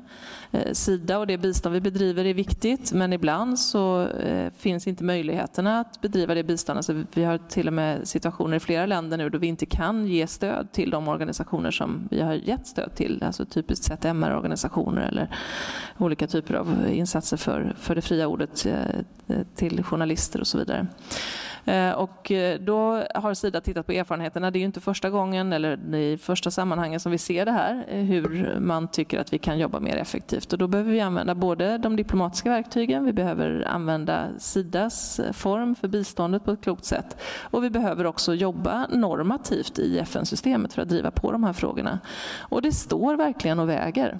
[0.50, 5.04] Eh, Sida och det bistånd vi bedriver är viktigt men ibland så eh, finns inte
[5.04, 6.90] möjligheterna att bedriva det biståndet.
[6.90, 10.06] Alltså vi har till och med situationer i flera länder nu då vi inte kan
[10.06, 13.22] ge stöd till de organisationer som vi har gett stöd till.
[13.26, 15.36] Alltså typiskt sett MR-organisationer eller
[15.98, 18.77] olika typer av insatser för, för det fria ordet eh,
[19.28, 20.86] Eh, till journalister och så vidare.
[21.64, 24.50] Eh, och eh, då har Sida tittat på erfarenheterna.
[24.50, 27.84] Det är ju inte första gången eller i första sammanhanget som vi ser det här,
[27.88, 30.52] hur man tycker att vi kan jobba mer effektivt.
[30.52, 35.88] Och då behöver vi använda både de diplomatiska verktygen, vi behöver använda Sidas form för
[35.88, 40.88] biståndet på ett klokt sätt och vi behöver också jobba normativt i FN-systemet för att
[40.88, 41.98] driva på de här frågorna.
[42.38, 44.18] Och det står verkligen och väger.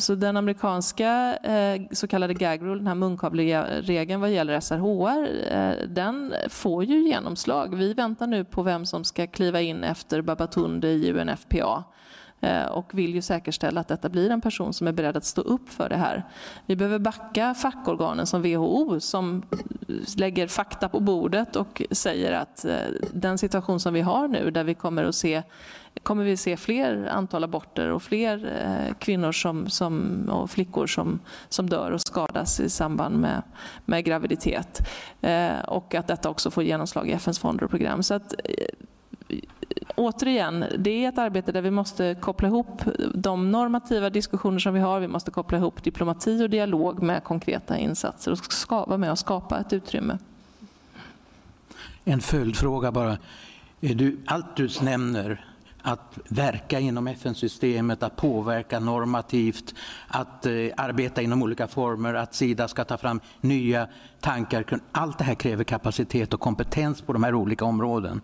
[0.00, 5.88] Så den amerikanska eh, så kallade gag rule, den här munkavleregeln vad gäller SRHR, eh,
[5.88, 7.74] den får ju genomslag.
[7.74, 11.84] Vi väntar nu på vem som ska kliva in efter Babatunde i UNFPA
[12.40, 15.40] eh, och vill ju säkerställa att detta blir en person som är beredd att stå
[15.40, 16.24] upp för det här.
[16.66, 19.42] Vi behöver backa fackorganen som WHO som
[20.16, 22.66] lägger fakta på bordet och säger att
[23.12, 25.42] den situation som vi har nu där vi kommer att se
[26.02, 31.20] kommer vi se fler antal aborter och fler eh, kvinnor som, som, och flickor som,
[31.48, 33.42] som dör och skadas i samband med,
[33.84, 34.88] med graviditet.
[35.20, 38.02] Eh, och att detta också får genomslag i FNs fonder och program.
[38.02, 39.36] Så att, eh,
[39.96, 42.82] återigen, det är ett arbete där vi måste koppla ihop
[43.14, 45.00] de normativa diskussioner som vi har.
[45.00, 49.58] Vi måste koppla ihop diplomati och dialog med konkreta insatser och vara med och skapa
[49.58, 50.18] ett utrymme.
[52.04, 53.18] En följdfråga bara.
[53.80, 55.49] Eh, du, allt du nämner
[55.82, 59.74] att verka inom FN-systemet, att påverka normativt,
[60.08, 63.88] att eh, arbeta inom olika former, att Sida ska ta fram nya
[64.20, 64.64] tankar.
[64.92, 68.20] Allt det här kräver kapacitet och kompetens på de här olika områdena.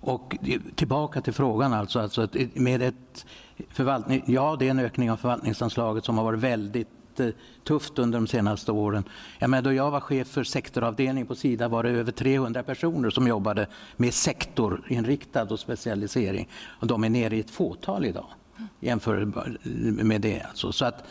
[0.00, 3.26] Och eh, tillbaka till frågan alltså, alltså med ett
[3.70, 8.26] förvaltning, ja det är en ökning av förvaltningsanslaget som har varit väldigt jättetufft under de
[8.26, 9.04] senaste åren.
[9.38, 13.10] Ja, men då jag var chef för sektoravdelning på Sida var det över 300 personer
[13.10, 16.48] som jobbade med sektorinriktad och specialisering.
[16.80, 18.26] Och de är nere i ett fåtal idag
[18.80, 19.28] jämfört
[19.82, 20.40] med det.
[20.40, 20.72] Alltså.
[20.72, 21.04] Så att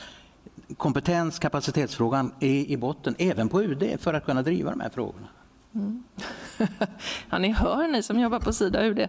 [0.77, 5.27] kompetens, kapacitetsfrågan är i botten även på UD för att kunna driva de här frågorna.
[5.75, 6.03] Mm.
[7.29, 9.07] ja, ni hör ni som jobbar på Sida UD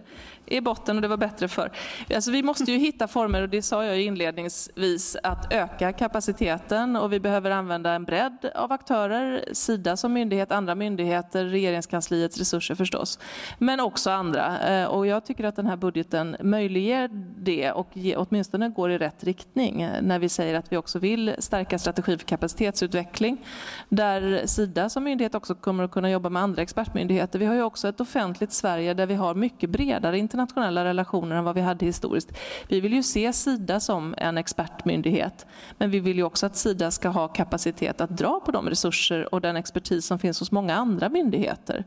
[0.49, 1.71] i botten och det var bättre för.
[2.15, 7.13] Alltså, vi måste ju hitta former, och det sa jag inledningsvis, att öka kapaciteten och
[7.13, 9.43] vi behöver använda en bredd av aktörer.
[9.53, 13.19] Sida som myndighet, andra myndigheter, regeringskansliets resurser förstås,
[13.57, 14.59] men också andra.
[14.69, 19.23] Eh, och jag tycker att den här budgeten möjliggör det och åtminstone går i rätt
[19.23, 23.45] riktning eh, när vi säger att vi också vill stärka strategi för kapacitetsutveckling
[23.89, 27.39] där Sida som myndighet också kommer att kunna jobba med andra expertmyndigheter.
[27.39, 31.43] Vi har ju också ett offentligt Sverige där vi har mycket bredare internationella relationer än
[31.43, 32.31] vad vi hade historiskt.
[32.67, 35.45] Vi vill ju se Sida som en expertmyndighet,
[35.77, 39.33] men vi vill ju också att Sida ska ha kapacitet att dra på de resurser
[39.33, 41.83] och den expertis som finns hos många andra myndigheter.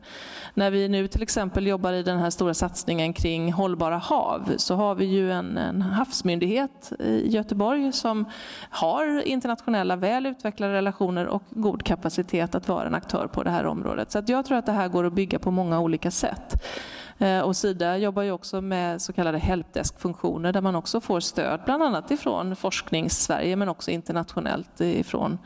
[0.53, 4.75] När vi nu till exempel jobbar i den här stora satsningen kring hållbara hav så
[4.75, 8.25] har vi ju en, en havsmyndighet i Göteborg som
[8.69, 13.65] har internationella väl utvecklade relationer och god kapacitet att vara en aktör på det här
[13.65, 14.11] området.
[14.11, 16.63] Så jag tror att det här går att bygga på många olika sätt.
[17.23, 21.61] Eh, och Sida jobbar ju också med så kallade helpdesk-funktioner där man också får stöd
[21.65, 25.37] bland annat ifrån forsknings-Sverige men också internationellt ifrån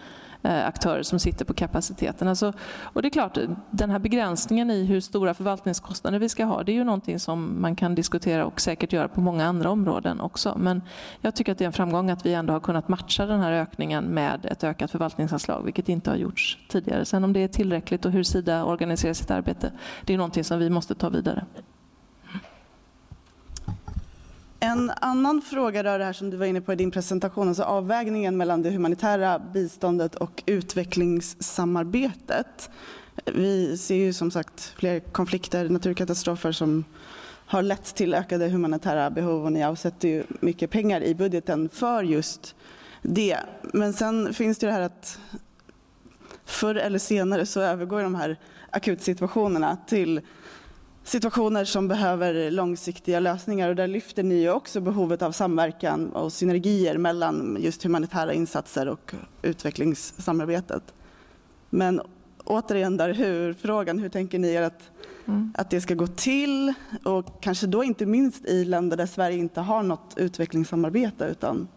[0.42, 2.28] eh, aktörer som sitter på kapaciteten.
[2.28, 3.38] Alltså, och det är klart,
[3.72, 7.62] den här begränsningen i hur stora förvaltningskostnader vi ska ha, det är ju någonting som
[7.62, 10.58] man kan diskutera och säkert göra på många andra områden också.
[10.58, 10.82] Men
[11.22, 13.52] jag tycker att det är en framgång att vi ändå har kunnat matcha den här
[13.52, 17.06] ökningen med ett ökat förvaltningsanslag, vilket inte har gjorts tidigare.
[17.06, 19.72] Sen om det är tillräckligt och hur Sida organiserar sitt arbete,
[20.06, 21.46] det är någonting som vi måste ta vidare.
[24.68, 27.64] En annan fråga rör det här som du var inne på i din presentation, alltså
[27.64, 32.70] avvägningen mellan det humanitära biståndet och utvecklingssamarbetet.
[33.26, 36.84] Vi ser ju som sagt fler konflikter, naturkatastrofer som
[37.46, 42.04] har lett till ökade humanitära behov och ni avsätter ju mycket pengar i budgeten för
[42.04, 42.56] just
[43.02, 43.38] det.
[43.62, 45.20] Men sen finns det ju det här att
[46.46, 48.40] förr eller senare så övergår de här
[48.70, 50.22] akutsituationerna till
[51.08, 56.34] situationer som behöver långsiktiga lösningar och där lyfter ni ju också behovet av samverkan och
[56.34, 60.84] synergier mellan just humanitära insatser och utvecklingssamarbetet.
[61.70, 62.02] Men
[62.44, 64.92] återigen där hur-frågan, hur tänker ni er att,
[65.26, 65.54] mm.
[65.58, 69.62] att det ska gå till och kanske då inte minst i länder där Sverige inte
[69.62, 71.68] har något utvecklingssamarbete utan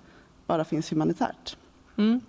[0.47, 1.57] bara finns humanitärt?
[1.97, 2.20] Mm.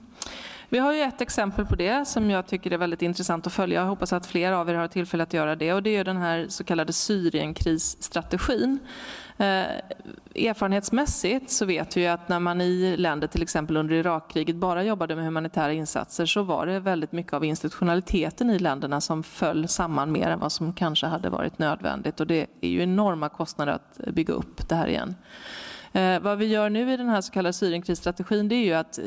[0.72, 3.82] Vi har ju ett exempel på det som jag tycker är väldigt intressant att följa.
[3.82, 5.74] Jag hoppas att fler av er har tillfälle att göra det.
[5.74, 8.80] Och det är den här så kallade Syrienkrisstrategin.
[9.38, 9.46] Eh,
[10.36, 15.16] erfarenhetsmässigt så vet vi att när man i länder, till exempel under Irakkriget, bara jobbade
[15.16, 20.12] med humanitära insatser så var det väldigt mycket av institutionaliteten i länderna som föll samman
[20.12, 22.20] mer än vad som kanske hade varit nödvändigt.
[22.20, 25.16] Och det är ju enorma kostnader att bygga upp det här igen.
[25.94, 28.98] Eh, vad vi gör nu i den här så kallade Syrienkrisstrategin det är ju att
[28.98, 29.04] eh,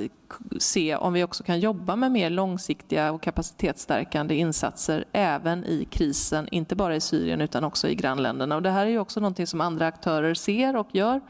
[0.58, 6.48] se om vi också kan jobba med mer långsiktiga och kapacitetsstärkande insatser även i krisen,
[6.50, 8.56] inte bara i Syrien utan också i grannländerna.
[8.56, 11.20] Och det här är ju också någonting som andra aktörer ser och gör.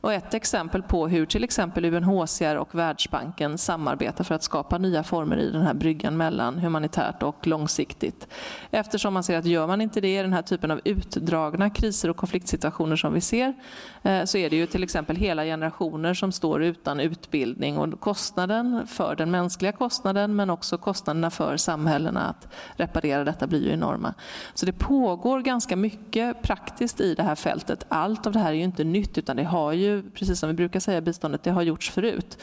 [0.00, 5.02] Och ett exempel på hur till exempel UNHCR och Världsbanken samarbetar för att skapa nya
[5.02, 8.28] former i den här bryggan mellan humanitärt och långsiktigt.
[8.70, 12.10] Eftersom man ser att gör man inte det i den här typen av utdragna kriser
[12.10, 13.54] och konfliktsituationer som vi ser
[14.02, 18.86] eh, så är det ju till exempel hela generationer som står utan utbildning och kostnaden
[18.86, 24.14] för den mänskliga kostnaden men också kostnaderna för samhällena att reparera detta blir ju enorma.
[24.54, 27.84] Så det pågår ganska mycket praktiskt i det här fältet.
[27.88, 30.48] Allt av det här är ju inte nytt utan det har ju ju, precis som
[30.48, 32.38] vi brukar säga, biståndet, det har gjorts förut.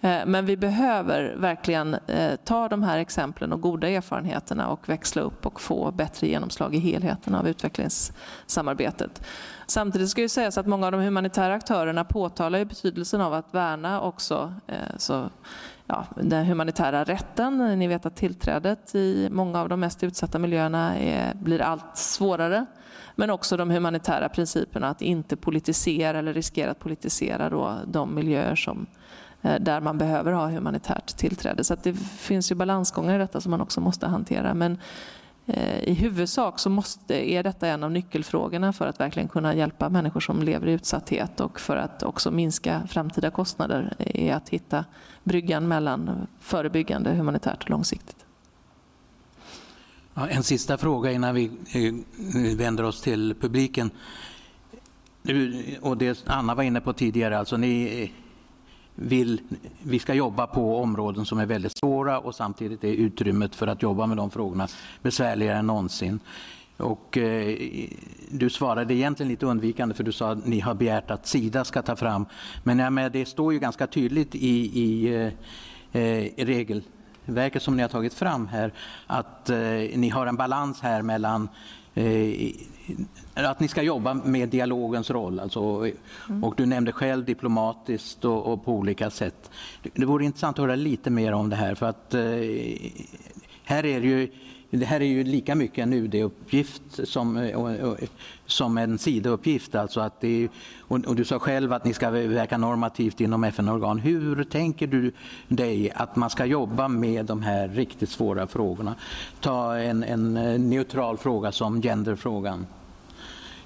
[0.00, 5.22] Eh, men vi behöver verkligen eh, ta de här exemplen och goda erfarenheterna och växla
[5.22, 9.22] upp och få bättre genomslag i helheten av utvecklingssamarbetet.
[9.66, 14.00] Samtidigt ska ju sägas att många av de humanitära aktörerna påtalar betydelsen av att värna
[14.00, 15.30] också eh, så,
[15.86, 17.78] ja, den humanitära rätten.
[17.78, 22.66] Ni vet att tillträdet i många av de mest utsatta miljöerna är, blir allt svårare.
[23.20, 28.56] Men också de humanitära principerna att inte politisera eller riskera att politisera då de miljöer
[28.56, 28.86] som,
[29.42, 31.64] eh, där man behöver ha humanitärt tillträde.
[31.64, 34.54] Så det finns ju balansgångar i detta som man också måste hantera.
[34.54, 34.78] Men
[35.46, 39.88] eh, i huvudsak så måste, är detta en av nyckelfrågorna för att verkligen kunna hjälpa
[39.88, 44.48] människor som lever i utsatthet och för att också minska framtida kostnader eh, är att
[44.48, 44.84] hitta
[45.24, 48.26] bryggan mellan förebyggande, humanitärt och långsiktigt.
[50.20, 53.90] Ja, en sista fråga innan vi eh, vänder oss till publiken.
[55.80, 58.10] Och det Anna var inne på tidigare, alltså ni eh,
[58.94, 59.40] vill,
[59.82, 63.82] vi ska jobba på områden som är väldigt svåra och samtidigt är utrymmet för att
[63.82, 64.68] jobba med de frågorna
[65.02, 66.20] besvärligare än någonsin.
[66.76, 67.58] Och, eh,
[68.30, 71.82] du svarade egentligen lite undvikande för du sa att ni har begärt att Sida ska
[71.82, 72.26] ta fram,
[72.64, 76.82] men ja, det står ju ganska tydligt i, i eh, eh regel
[77.34, 78.72] verket som ni har tagit fram här,
[79.06, 79.58] att eh,
[79.94, 81.48] ni har en balans här mellan
[81.94, 82.50] eh,
[83.34, 85.40] att ni ska jobba med dialogens roll.
[85.40, 85.60] Alltså,
[86.28, 86.44] mm.
[86.44, 89.50] och du nämnde själv diplomatiskt och, och, på olika sätt.
[89.82, 91.74] Det, det vore intressant att höra lite mer om det här.
[91.74, 92.20] för att eh,
[93.64, 94.32] här är det ju
[94.70, 97.52] det här är ju lika mycket en UD-uppgift som,
[98.46, 99.74] som en sidouppgift.
[99.74, 100.48] Alltså att det,
[100.80, 103.98] och, du sa själv att ni ska verka normativt inom FN-organ.
[103.98, 105.12] Hur tänker du
[105.48, 108.94] dig att man ska jobba med de här riktigt svåra frågorna?
[109.40, 112.66] Ta en, en eh, neutral fråga som genderfrågan,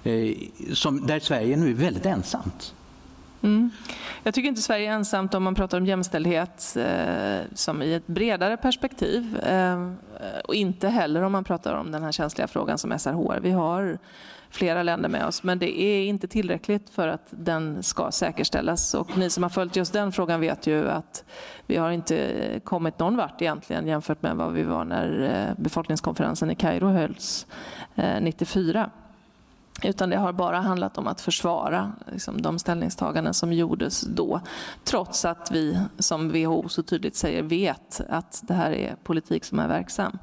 [0.04, 0.34] eh,
[0.72, 2.74] som, där Sverige nu är väldigt ensamt.
[3.44, 3.70] Mm.
[4.22, 8.06] Jag tycker inte Sverige är ensamt om man pratar om jämställdhet eh, som i ett
[8.06, 9.38] bredare perspektiv.
[9.38, 9.92] Eh,
[10.44, 13.40] och inte heller om man pratar om den här känsliga frågan som SRHR.
[13.40, 13.98] Vi har
[14.50, 18.94] flera länder med oss, men det är inte tillräckligt för att den ska säkerställas.
[18.94, 21.24] Och ni som har följt just den frågan vet ju att
[21.66, 26.50] vi har inte kommit någon vart egentligen jämfört med vad vi var när eh, befolkningskonferensen
[26.50, 27.46] i Kairo hölls
[27.94, 28.90] eh, 94.
[29.82, 34.40] Utan det har bara handlat om att försvara liksom, de ställningstaganden som gjordes då.
[34.84, 39.58] Trots att vi, som WHO så tydligt säger, vet att det här är politik som
[39.58, 40.18] är verksam.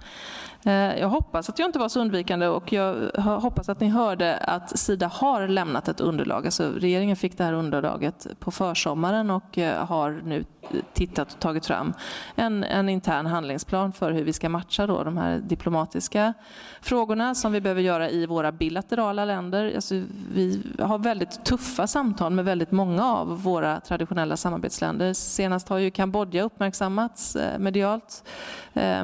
[0.65, 4.37] Eh, jag hoppas att jag inte var så undvikande och jag hoppas att ni hörde
[4.37, 6.45] att Sida har lämnat ett underlag.
[6.45, 10.45] Alltså regeringen fick det här underlaget på försommaren och eh, har nu
[10.93, 11.93] tittat och tagit fram
[12.35, 16.33] en, en intern handlingsplan för hur vi ska matcha då de här diplomatiska
[16.81, 19.71] frågorna som vi behöver göra i våra bilaterala länder.
[19.75, 20.03] Alltså
[20.33, 25.13] vi har väldigt tuffa samtal med väldigt många av våra traditionella samarbetsländer.
[25.13, 28.23] Senast har ju Kambodja uppmärksammats eh, medialt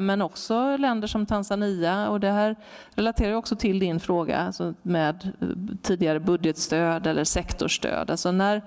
[0.00, 2.56] men också länder som Tanzania Tanzania och det här
[2.94, 5.48] relaterar också till din fråga alltså med eh,
[5.82, 8.10] tidigare budgetstöd eller sektorstöd.
[8.10, 8.62] Alltså när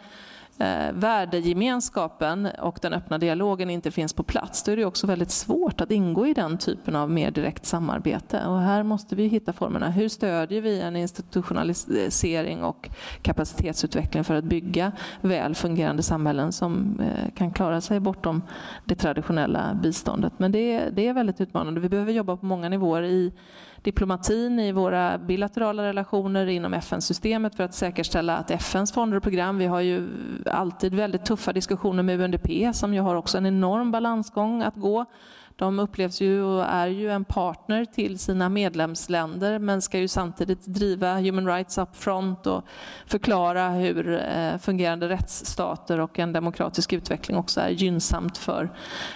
[0.57, 5.31] eh, värdegemenskapen och den öppna dialogen inte finns på plats, då är det också väldigt
[5.31, 8.45] svårt att ingå i den typen av mer direkt samarbete.
[8.45, 9.89] Och här måste vi hitta formerna.
[9.89, 12.89] Hur stödjer vi en institutionalisering och
[13.21, 14.91] kapacitetsutveckling för att bygga
[15.21, 18.41] väl fungerande samhällen som eh, kan klara sig bortom
[18.85, 20.33] det traditionella biståndet?
[20.37, 21.79] Men det, det är väldigt utmanande.
[21.79, 23.33] Vi behöver jobba på många nivåer i
[23.81, 29.57] diplomatin, i våra bilaterala relationer inom FN-systemet för att säkerställa att FNs fonder och program,
[29.57, 30.07] vi har ju
[30.45, 35.05] alltid väldigt tuffa diskussioner med UNDP som ju har också en enorm balansgång att gå
[35.61, 40.65] de upplevs ju och är ju en partner till sina medlemsländer men ska ju samtidigt
[40.65, 42.63] driva human rights up front och
[43.05, 48.71] förklara hur eh, fungerande rättsstater och en demokratisk utveckling också är gynnsamt för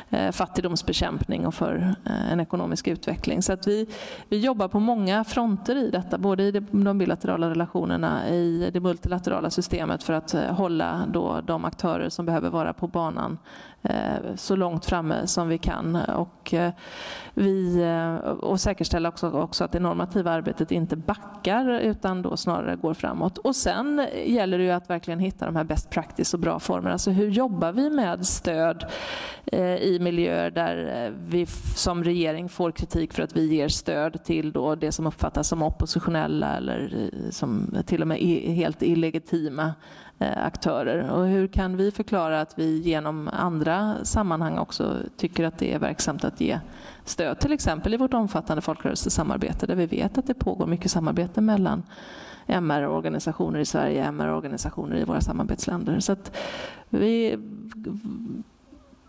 [0.10, 3.42] eh, fattigdomsbekämpning och för eh, en ekonomisk utveckling.
[3.42, 3.88] Så att vi,
[4.30, 9.50] vi jobbar på många fronter i detta, både i de bilaterala relationerna, i det multilaterala
[9.50, 13.38] systemet för att hålla då de aktörer som behöver vara på banan
[13.90, 16.72] Eh, så långt framme som vi kan och, eh,
[17.34, 22.76] vi, eh, och säkerställa också, också att det normativa arbetet inte backar utan då snarare
[22.76, 23.38] går framåt.
[23.38, 26.92] Och sen gäller det ju att verkligen hitta de här best practice och bra formerna.
[26.92, 28.86] Alltså hur jobbar vi med stöd
[29.80, 34.76] i miljöer där vi som regering får kritik för att vi ger stöd till då
[34.76, 38.18] det som uppfattas som oppositionella eller som till och med
[38.56, 39.74] helt illegitima
[40.20, 41.12] Eh, aktörer.
[41.12, 45.80] Och hur kan vi förklara att vi genom andra sammanhang också tycker att det är
[45.80, 46.60] verksamt att ge
[47.06, 51.42] stöd, till exempel i vårt omfattande folkrörelsesamarbete där vi vet att det pågår mycket samarbete
[51.42, 51.84] mellan
[52.48, 56.00] MR-organisationer i Sverige, MR-organisationer i våra samarbetsländer.
[56.00, 56.16] Så
[56.90, 57.38] vi,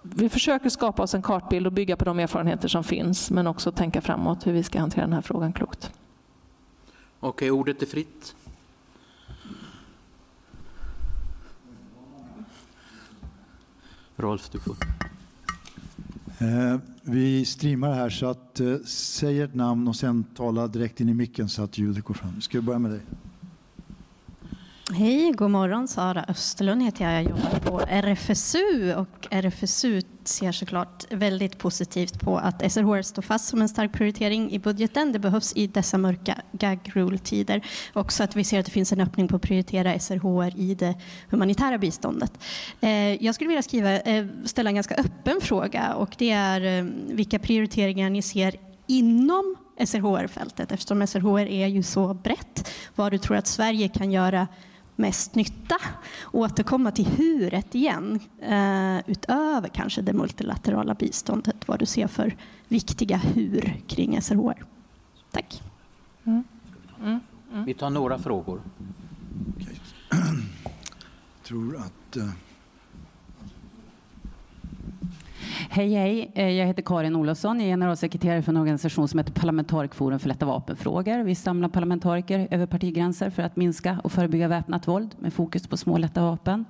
[0.03, 3.73] vi försöker skapa oss en kartbild och bygga på de erfarenheter som finns men också
[3.73, 5.93] tänka framåt hur vi ska hantera den här frågan klokt.
[7.21, 8.35] Okej, ordet är fritt.
[14.17, 14.77] Rolf, du får.
[16.39, 21.09] Eh, vi streamar här så att eh, säg ett namn och sen tala direkt in
[21.09, 22.41] i micken så att ljudet går fram.
[22.41, 23.01] Ska vi börja med dig?
[24.99, 25.89] Hej, god morgon.
[25.89, 27.15] Sara Österlund heter jag.
[27.15, 33.49] Jag jobbar på RFSU och RFSU ser såklart väldigt positivt på att SRHR står fast
[33.49, 35.13] som en stark prioritering i budgeten.
[35.13, 37.67] Det behövs i dessa mörka gag rule-tider.
[37.93, 40.95] Också att vi ser att det finns en öppning på att prioritera SRHR i det
[41.31, 42.33] humanitära biståndet.
[42.81, 46.85] Eh, jag skulle vilja skriva, eh, ställa en ganska öppen fråga och det är eh,
[47.09, 48.55] vilka prioriteringar ni ser
[48.87, 52.71] inom SRHR-fältet eftersom SRHR är ju så brett.
[52.95, 54.47] Vad du tror att Sverige kan göra
[54.97, 55.77] mest nytta.
[56.33, 62.37] Återkomma till huret igen, eh, utöver kanske det multilaterala biståndet, vad du ser för
[62.69, 64.65] viktiga hur kring SRHR.
[65.31, 65.63] Tack.
[66.25, 66.45] Mm.
[67.03, 67.21] Mm.
[67.53, 67.65] Mm.
[67.65, 68.61] Vi tar några frågor.
[70.11, 70.19] Jag
[71.43, 72.31] tror att eh,
[75.59, 76.33] Hej, hej.
[76.35, 77.61] Eh, jag heter Karin Olofsson.
[77.61, 81.25] Jag är generalsekreterare för en organisation som heter Parlamentarikforum för lätta vapenfrågor.
[81.25, 85.77] Vi samlar parlamentariker över partigränser för att minska och förebygga väpnat våld med fokus på
[85.77, 86.65] små lätta vapen.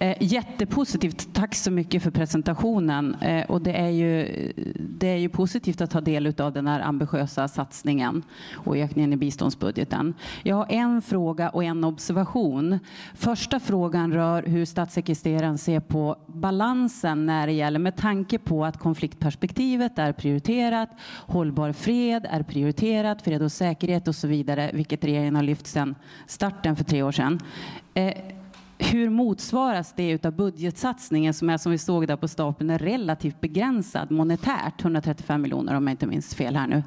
[0.00, 1.28] Eh, jättepositivt.
[1.32, 3.14] Tack så mycket för presentationen.
[3.14, 6.80] Eh, och det, är ju, det är ju positivt att ta del av den här
[6.80, 8.22] ambitiösa satsningen
[8.52, 10.14] och ökningen i biståndsbudgeten.
[10.42, 12.78] Jag har en fråga och en observation.
[13.14, 18.78] Första frågan rör hur statssekreteraren ser på balansen när det gäller med tanke på att
[18.78, 20.88] konfliktperspektivet är prioriterat,
[21.26, 25.94] hållbar fred är prioriterat, fred och säkerhet och så vidare, vilket regeringen har lyft sedan
[26.26, 27.40] starten för tre år sedan.
[27.94, 28.12] Eh,
[28.78, 33.40] hur motsvaras det av budgetsatsningen som är som vi såg där på stapeln är relativt
[33.40, 36.82] begränsad monetärt, 135 miljoner om jag inte minns fel här nu,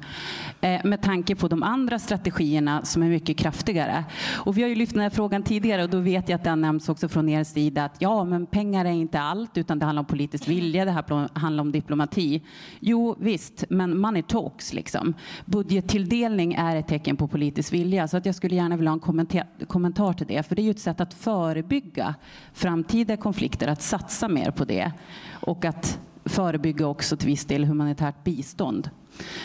[0.60, 4.04] eh, med tanke på de andra strategierna som är mycket kraftigare.
[4.34, 6.50] Och vi har ju lyft den här frågan tidigare och då vet jag att det
[6.50, 9.84] har nämnts också från er sida att ja, men pengar är inte allt utan det
[9.84, 12.42] handlar om politisk vilja, det här handlar om diplomati.
[12.80, 15.14] Jo visst, men money talks liksom.
[15.44, 19.00] Budgettilldelning är ett tecken på politisk vilja så att jag skulle gärna vilja ha en
[19.00, 22.14] kommentar, kommentar till det, för det är ju ett sätt att förebygga förebygga
[22.52, 24.92] framtida konflikter, att satsa mer på det
[25.30, 28.90] och att förebygga också till viss del humanitärt bistånd.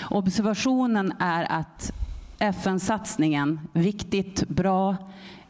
[0.09, 1.91] Observationen är att
[2.39, 4.95] FN-satsningen, viktigt, bra.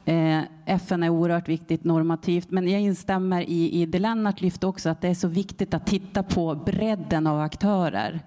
[0.05, 4.89] Eh, FN är oerhört viktigt normativt, men jag instämmer i, i det Lennart lyfte också,
[4.89, 8.21] att det är så viktigt att titta på bredden av aktörer.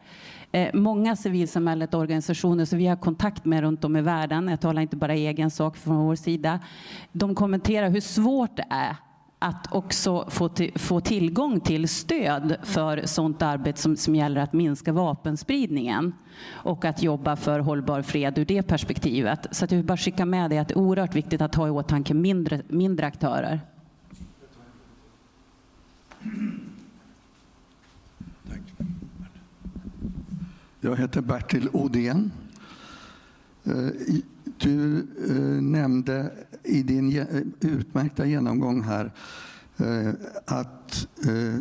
[0.53, 4.83] Eh, många civilsamhället organisationer som vi har kontakt med runt om i världen, jag talar
[4.83, 6.61] inte bara egen sak från vår sida,
[7.13, 8.97] de kommenterar hur svårt det är
[9.43, 14.53] att också få, till, få tillgång till stöd för sådant arbete som, som gäller att
[14.53, 16.13] minska vapenspridningen
[16.51, 19.47] och att jobba för hållbar fred ur det perspektivet.
[19.51, 21.67] Så att jag vill bara skicka med det att det är oerhört viktigt att ha
[21.67, 23.61] i åtanke mindre, mindre aktörer.
[30.83, 32.33] Jag heter Bertil Odén.
[33.65, 33.87] Eh,
[34.59, 36.33] du eh, nämnde
[36.65, 37.27] i din
[37.61, 39.13] utmärkta genomgång här
[39.77, 40.13] eh,
[40.45, 41.07] att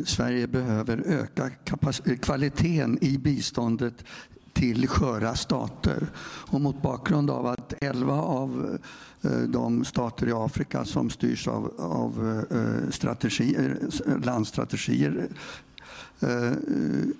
[0.06, 1.50] Sverige behöver öka
[2.22, 4.04] kvaliteten i biståndet
[4.54, 6.08] till sköra stater.
[6.52, 8.80] Och mot bakgrund av att 11 av
[9.48, 12.44] de stater i Afrika som styrs av, av
[12.92, 13.80] strategier,
[14.26, 15.30] landstrategier
[16.22, 16.54] Eh,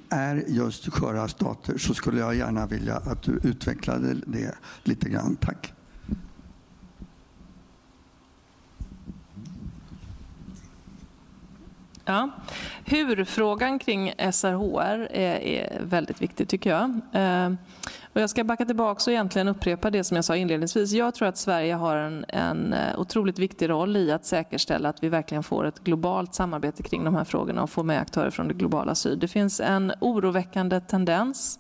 [0.10, 5.36] är just sköra stater så skulle jag gärna vilja att du utvecklade det lite grann.
[5.36, 5.74] Tack.
[12.10, 12.30] Ja.
[12.86, 17.00] Hur-frågan kring SRHR är, eh, är, väldigt viktig tycker jag.
[17.14, 17.54] Eh,
[18.14, 20.92] och jag ska backa tillbaka och egentligen upprepa det som jag sa inledningsvis.
[20.92, 25.04] Jag tror att Sverige har en, en eh, otroligt viktig roll i att säkerställa att
[25.04, 28.48] vi verkligen får ett globalt samarbete kring de här frågorna och får med aktörer från
[28.48, 29.20] det globala syd.
[29.20, 31.60] Det finns en oroväckande tendens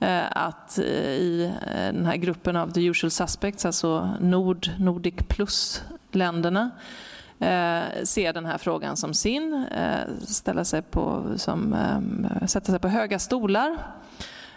[0.00, 6.70] eh, att i den här gruppen av the usual suspects, alltså Nord, Nordic plus-länderna,
[7.38, 12.80] eh, se den här frågan som sin, eh, ställa sig på, som, eh, sätta sig
[12.80, 13.76] på höga stolar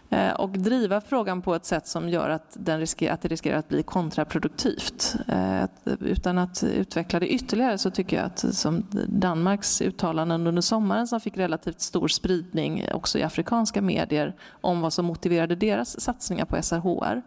[0.10, 3.58] eh, och driva frågan på ett sätt som gör att, den riskerar, att det riskerar
[3.58, 5.16] att bli kontraproduktivt.
[5.28, 5.64] Eh,
[6.00, 11.20] utan att utveckla det ytterligare så tycker jag att som Danmarks uttalanden under sommaren som
[11.20, 16.62] fick relativt stor spridning också i afrikanska medier om vad som motiverade deras satsningar på
[16.62, 17.22] SRHR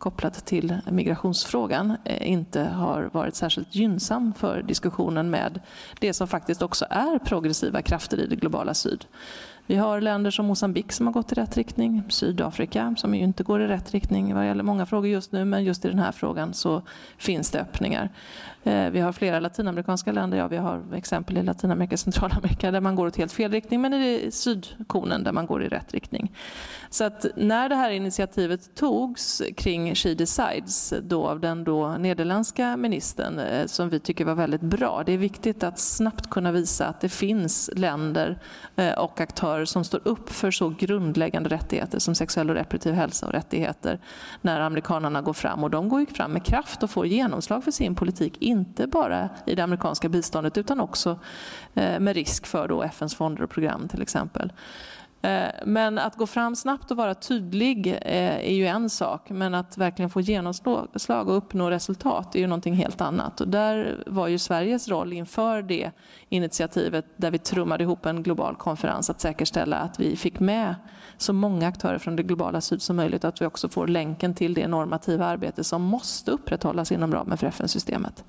[0.00, 5.60] kopplat till migrationsfrågan eh, inte har varit särskilt gynnsam för diskussionen med
[5.98, 9.04] det som faktiskt också är progressiva krafter i det globala syd.
[9.70, 13.42] Vi har länder som Mosambik som har gått i rätt riktning, Sydafrika som ju inte
[13.42, 16.12] går i rätt riktning vad gäller många frågor just nu, men just i den här
[16.12, 16.82] frågan så
[17.18, 18.10] finns det öppningar.
[18.64, 22.80] Eh, vi har flera latinamerikanska länder, ja vi har exempel i Latinamerika och Centralamerika där
[22.80, 26.32] man går åt helt fel riktning, men i sydkonen där man går i rätt riktning.
[26.90, 32.76] Så att när det här initiativet togs kring She Decides då av den då nederländska
[32.76, 35.02] ministern eh, som vi tycker var väldigt bra.
[35.06, 38.38] Det är viktigt att snabbt kunna visa att det finns länder
[38.76, 43.26] eh, och aktörer som står upp för så grundläggande rättigheter som sexuell och reproduktiv hälsa
[43.26, 44.00] och rättigheter
[44.40, 45.64] när amerikanerna går fram.
[45.64, 49.28] Och de går ju fram med kraft och får genomslag för sin politik, inte bara
[49.46, 51.18] i det amerikanska biståndet utan också
[51.74, 54.52] eh, med risk för då FNs fonder och program till exempel.
[55.22, 59.54] Eh, men att gå fram snabbt och vara tydlig eh, är ju en sak, men
[59.54, 63.40] att verkligen få genomslag och uppnå resultat är ju någonting helt annat.
[63.40, 65.90] Och där var ju Sveriges roll inför det
[66.28, 70.74] initiativet, där vi trummade ihop en global konferens, att säkerställa att vi fick med
[71.16, 74.54] så många aktörer från det globala syd som möjligt, att vi också får länken till
[74.54, 78.24] det normativa arbete som måste upprätthållas inom ramen för FN-systemet.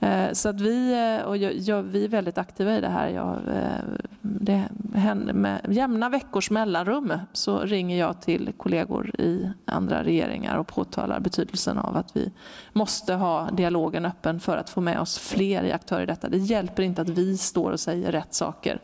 [0.00, 3.08] Eh, så att vi, eh, och jag, jag, vi är väldigt aktiva i det här.
[3.08, 10.04] Jag, eh, det händer med jämna veckors mellanrum så ringer jag till kollegor i andra
[10.04, 12.32] regeringar och påtalar betydelsen av att vi
[12.72, 16.28] måste ha dialogen öppen för att få med oss fler aktörer i detta.
[16.28, 18.80] Det hjälper inte att vi står och säger rätt saker.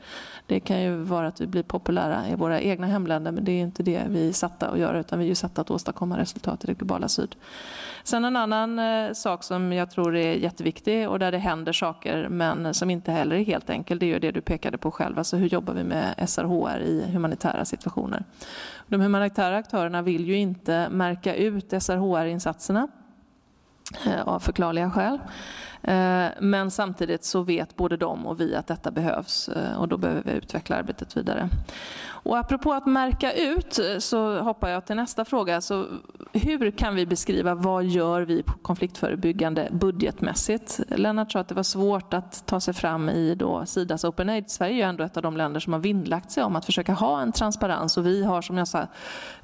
[0.47, 3.61] Det kan ju vara att vi blir populära i våra egna hemländer men det är
[3.61, 6.67] inte det vi är satta att göra utan vi är satta att åstadkomma resultat i
[6.67, 7.37] det globala syd.
[8.05, 12.29] Sen en annan eh, sak som jag tror är jätteviktig och där det händer saker
[12.29, 15.19] men som inte heller är helt enkel det är ju det du pekade på själv.
[15.19, 18.25] Alltså hur jobbar vi med SRHR i humanitära situationer?
[18.87, 22.89] De humanitära aktörerna vill ju inte märka ut SRHR-insatserna
[24.07, 25.19] Eh, av förklarliga skäl.
[25.83, 29.97] Eh, men samtidigt så vet både de och vi att detta behövs eh, och då
[29.97, 31.49] behöver vi utveckla arbetet vidare.
[32.25, 35.61] Och apropå att märka ut så hoppar jag till nästa fråga.
[35.61, 35.87] Så
[36.33, 40.81] hur kan vi beskriva vad gör vi på konfliktförebyggande budgetmässigt?
[40.89, 44.51] Lennart sa att det var svårt att ta sig fram i då Sidas Open Aid.
[44.51, 46.93] Sverige är ju ändå ett av de länder som har vinnlagt sig om att försöka
[46.93, 48.87] ha en transparens och vi har som jag sa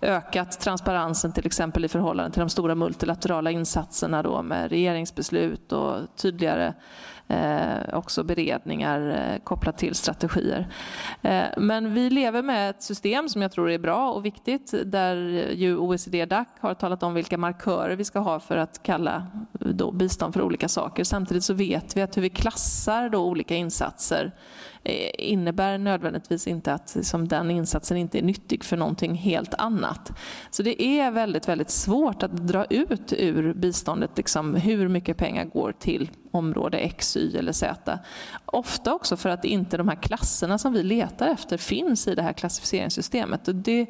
[0.03, 5.97] ökat transparensen till exempel i förhållande till de stora multilaterala insatserna då med regeringsbeslut och
[6.17, 6.75] tydligare
[7.31, 10.69] eh, också beredningar eh, kopplat till strategier.
[11.23, 15.17] Eh, men vi lever med ett system som jag tror är bra och viktigt där
[15.53, 19.27] ju OECD-DAC har talat om vilka markörer vi ska ha för att kalla
[19.61, 21.05] eh, då bistånd för olika saker.
[21.05, 24.33] Samtidigt så vet vi att hur vi klassar då olika insatser
[24.85, 30.13] Eh, innebär nödvändigtvis inte att liksom, den insatsen inte är nyttig för någonting helt annat.
[30.51, 35.45] Så det är väldigt, väldigt svårt att dra ut ur biståndet liksom, hur mycket pengar
[35.45, 37.99] går till område X, Y eller Z.
[38.45, 42.23] Ofta också för att inte de här klasserna som vi letar efter finns i det
[42.23, 43.49] här klassificeringssystemet.
[43.49, 43.87] Och det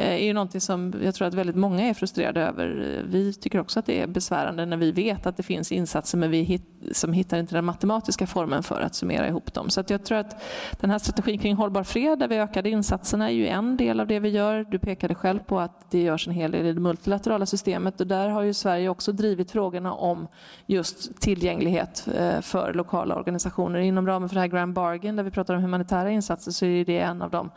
[0.00, 2.96] Eh, är ju någonting som jag tror att väldigt många är frustrerade över.
[2.98, 6.18] Eh, vi tycker också att det är besvärande när vi vet att det finns insatser
[6.18, 9.70] men vi hit, som hittar inte den matematiska formen för att summera ihop dem.
[9.70, 10.42] Så jag tror att
[10.80, 14.06] den här strategin kring hållbar fred där vi ökade insatserna är ju en del av
[14.06, 14.66] det vi gör.
[14.70, 18.06] Du pekade själv på att det görs en hel del i det multilaterala systemet och
[18.06, 20.28] där har ju Sverige också drivit frågorna om
[20.66, 23.78] just tillgänglighet eh, för lokala organisationer.
[23.78, 26.84] Inom ramen för det här Grand Bargain där vi pratar om humanitära insatser så är
[26.84, 27.50] det en av de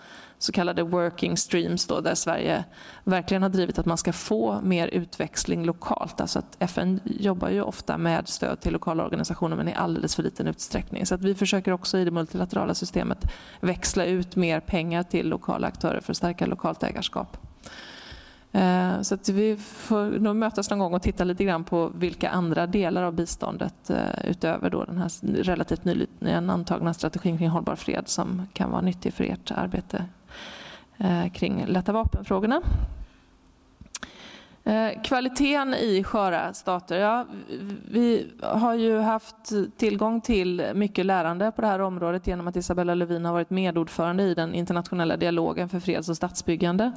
[0.43, 2.63] så kallade working streams då, där Sverige
[3.03, 6.21] verkligen har drivit att man ska få mer utväxling lokalt.
[6.21, 10.23] Alltså att FN jobbar ju ofta med stöd till lokala organisationer men i alldeles för
[10.23, 11.05] liten utsträckning.
[11.05, 13.31] Så att vi försöker också i det multilaterala systemet
[13.61, 17.37] växla ut mer pengar till lokala aktörer för att stärka lokalt ägarskap.
[18.51, 22.29] Eh, så att vi får nog mötas någon gång och titta lite grann på vilka
[22.29, 27.75] andra delar av biståndet eh, utöver då den här relativt nyligen antagna strategin kring hållbar
[27.75, 30.05] fred som kan vara nyttig för ert arbete
[31.03, 32.61] Eh, kring lätta vapenfrågorna.
[34.63, 36.99] Eh, kvaliteten i sköra stater.
[36.99, 37.25] Ja,
[37.91, 39.35] vi har ju haft
[39.77, 44.23] tillgång till mycket lärande på det här området genom att Isabella Lövin har varit medordförande
[44.23, 46.91] i den internationella dialogen för freds och statsbyggande.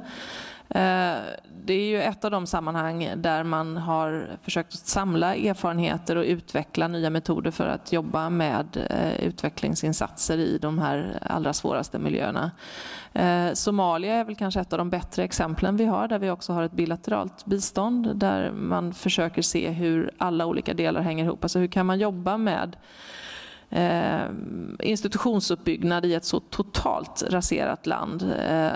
[0.69, 1.17] Eh,
[1.65, 6.87] det är ju ett av de sammanhang där man har försökt samla erfarenheter och utveckla
[6.87, 12.51] nya metoder för att jobba med eh, utvecklingsinsatser i de här allra svåraste miljöerna.
[13.13, 16.53] Eh, Somalia är väl kanske ett av de bättre exemplen vi har där vi också
[16.53, 21.43] har ett bilateralt bistånd där man försöker se hur alla olika delar hänger ihop.
[21.43, 22.75] Alltså hur kan man jobba med
[23.69, 24.21] eh,
[24.79, 28.21] institutionsuppbyggnad i ett så totalt raserat land.
[28.23, 28.71] Eh,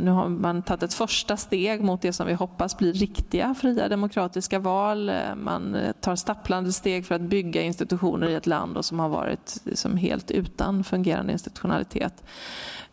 [0.00, 3.88] nu har man tagit ett första steg mot det som vi hoppas blir riktiga fria
[3.88, 5.08] demokratiska val.
[5.08, 9.08] Eh, man tar stapplande steg för att bygga institutioner i ett land och som har
[9.08, 12.24] varit liksom helt utan fungerande institutionalitet.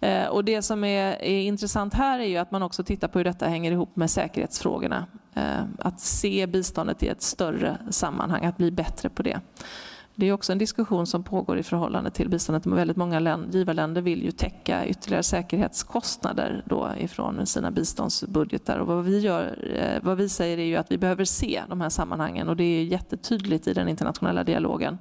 [0.04, 3.20] Eh, och det som är, är, intressant här är ju att man också tittar på
[3.20, 5.06] hur detta hänger ihop med säkerhetsfrågorna.
[5.34, 9.40] Eh, att se biståndet i ett större sammanhang, att bli bättre på det.
[10.16, 12.66] Det är också en diskussion som pågår i förhållande till biståndet.
[12.66, 18.78] Väldigt många länder, givarländer vill ju täcka ytterligare säkerhetskostnader då ifrån sina biståndsbudgetar.
[18.78, 21.82] Och vad, vi gör, eh, vad vi säger är ju att vi behöver se de
[21.82, 24.98] här sammanhangen och det är jättetydligt i den internationella dialogen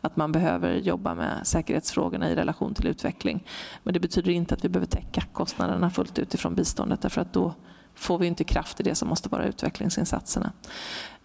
[0.00, 3.44] att man behöver jobba med säkerhetsfrågorna i relation till utveckling.
[3.82, 7.32] Men det betyder inte att vi behöver täcka kostnaderna fullt ut ifrån biståndet därför att
[7.32, 7.54] då
[7.94, 10.52] får vi inte kraft i det som måste vara utvecklingsinsatserna.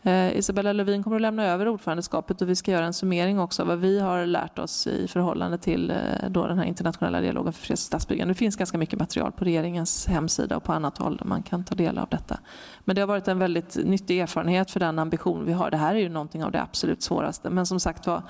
[0.04, 3.62] Eh, Isabella Lövin kommer att lämna över ordförandeskapet och vi ska göra en summering också
[3.62, 7.54] av vad vi har lärt oss i förhållande till eh, då den här internationella dialogen
[7.54, 8.34] för freds och statsbyggande.
[8.34, 11.64] Det finns ganska mycket material på regeringens hemsida och på annat håll där man kan
[11.64, 12.39] ta del av detta.
[12.86, 15.72] Men det har varit en väldigt nyttig erfarenhet för den ambition vi har.
[15.72, 17.49] Det här är ju någonting av det absolut svåraste.
[17.49, 18.24] Men som sagt var,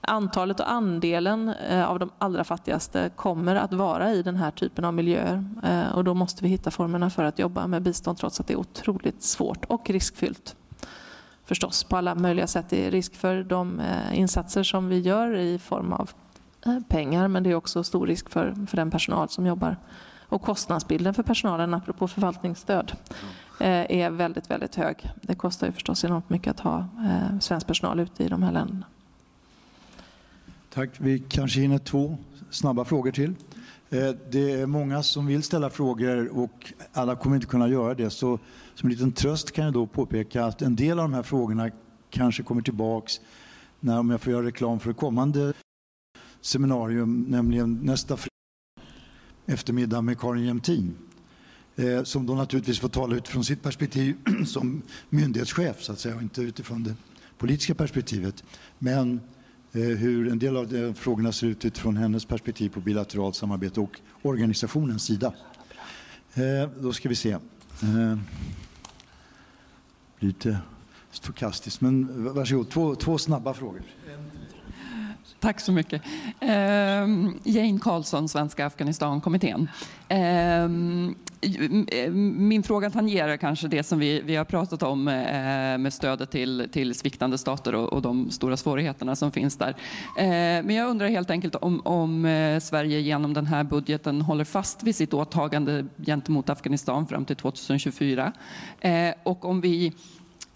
[0.00, 4.84] antalet och andelen eh, av de allra fattigaste kommer att vara i den här typen
[4.84, 5.44] av miljöer.
[5.62, 8.52] Eh, och då måste vi hitta formerna för att jobba med bistånd trots att det
[8.52, 10.56] är otroligt svårt och riskfyllt
[11.44, 12.66] förstås på alla möjliga sätt.
[12.68, 16.10] Det är risk för de eh, insatser som vi gör i form av
[16.66, 19.76] eh, pengar men det är också stor risk för, för den personal som jobbar.
[20.20, 22.92] Och kostnadsbilden för personalen, apropå förvaltningsstöd,
[23.60, 25.10] eh, är väldigt, väldigt hög.
[25.22, 26.88] Det kostar ju förstås enormt mycket att ha
[27.40, 28.86] svensk personal ute i de här länderna.
[30.74, 30.90] Tack.
[30.98, 32.18] Vi kanske hinner två
[32.50, 33.34] snabba frågor till.
[33.92, 38.10] Eh, det är många som vill ställa frågor och alla kommer inte kunna göra det.
[38.10, 38.38] Så
[38.74, 41.70] som en liten tröst kan jag då påpeka att en del av de här frågorna
[42.10, 43.20] kanske kommer tillbaks
[43.80, 45.52] när, om jag får göra reklam för det kommande
[46.40, 48.18] seminarium, nämligen nästa
[49.46, 50.94] eftermiddag med Karin Jämtin.
[51.76, 54.16] Eh, som då naturligtvis får tala utifrån sitt perspektiv
[54.46, 56.94] som myndighetschef så att säga och inte utifrån det
[57.38, 58.44] politiska perspektivet.
[58.78, 59.20] Men
[59.74, 63.80] Eh, hur en del av de frågorna ser ut utifrån hennes perspektiv på bilateralt samarbete
[63.80, 65.34] och organisationens sida.
[66.34, 67.30] Eh, då ska vi se.
[67.30, 68.18] Eh,
[70.18, 70.58] lite
[71.10, 72.70] stokastiskt, men varsågod.
[72.70, 73.82] Två, två snabba frågor.
[75.42, 76.02] Tack så mycket.
[76.40, 79.68] Ehm, Jane Karlsson, Svenska Afghanistankommittén.
[80.08, 81.14] Ehm,
[82.34, 85.14] min fråga tangerar kanske det som vi, vi har pratat om eh,
[85.78, 89.76] med stödet till, till sviktande stater och, och, de stora svårigheterna som finns där.
[90.18, 94.44] Ehm, men jag undrar helt enkelt om, om eh, Sverige genom den här budgeten håller
[94.44, 98.32] fast vid sitt åtagande gentemot Afghanistan fram till 2024
[99.22, 99.92] och om vi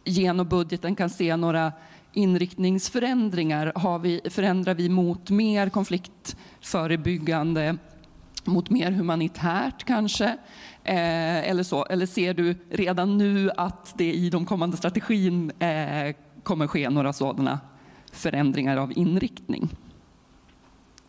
[0.04, 1.72] genom budgeten kan se några
[2.16, 3.72] inriktningsförändringar?
[3.74, 7.76] Har vi, förändrar vi mot mer konfliktförebyggande,
[8.44, 10.24] mot mer humanitärt kanske?
[10.84, 11.84] Eh, eller, så.
[11.84, 17.12] eller ser du redan nu att det i de kommande strategin eh, kommer ske några
[17.12, 17.60] sådana
[18.12, 19.68] förändringar av inriktning?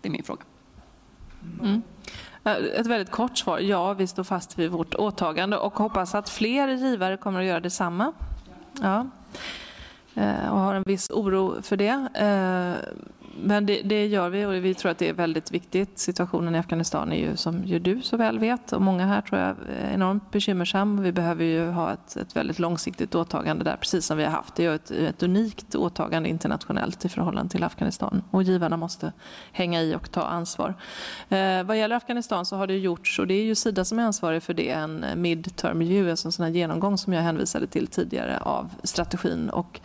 [0.01, 0.43] Det är min fråga.
[1.62, 1.82] Mm.
[2.43, 3.60] Eh, ett väldigt kort svar.
[3.60, 7.60] Ja, vi står fast vid vårt åtagande och hoppas att fler givare kommer att göra
[7.60, 8.14] detsamma.
[8.82, 9.08] Ja.
[10.18, 12.07] Eh, och har en viss oro för det.
[12.13, 12.93] Eh,
[13.43, 15.99] men det, det, gör vi och vi tror att det är väldigt viktigt.
[15.99, 19.41] Situationen i Afghanistan är ju som ju du så väl vet och många här tror
[19.41, 21.01] jag är enormt bekymmersam.
[21.01, 24.55] Vi behöver ju ha ett, ett väldigt långsiktigt åtagande där precis som vi har haft.
[24.55, 29.13] Det är ett, ett unikt åtagande internationellt i förhållande till Afghanistan och givarna måste
[29.51, 30.73] hänga i och ta ansvar.
[31.29, 34.03] Eh, vad gäller Afghanistan så har det gjorts och det är ju Sida som är
[34.03, 37.88] ansvarig för det en midterm review, alltså en sån här genomgång som jag hänvisade till
[37.88, 39.79] tidigare av strategin och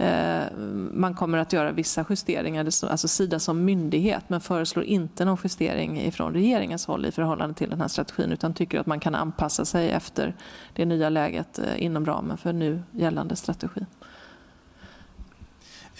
[0.00, 0.56] Eh,
[0.92, 6.12] man kommer att göra vissa justeringar, alltså Sida som myndighet, men föreslår inte någon justering
[6.12, 9.64] från regeringens håll i förhållande till den här strategin, utan tycker att man kan anpassa
[9.64, 10.34] sig efter
[10.72, 13.80] det nya läget eh, inom ramen för nu gällande strategi.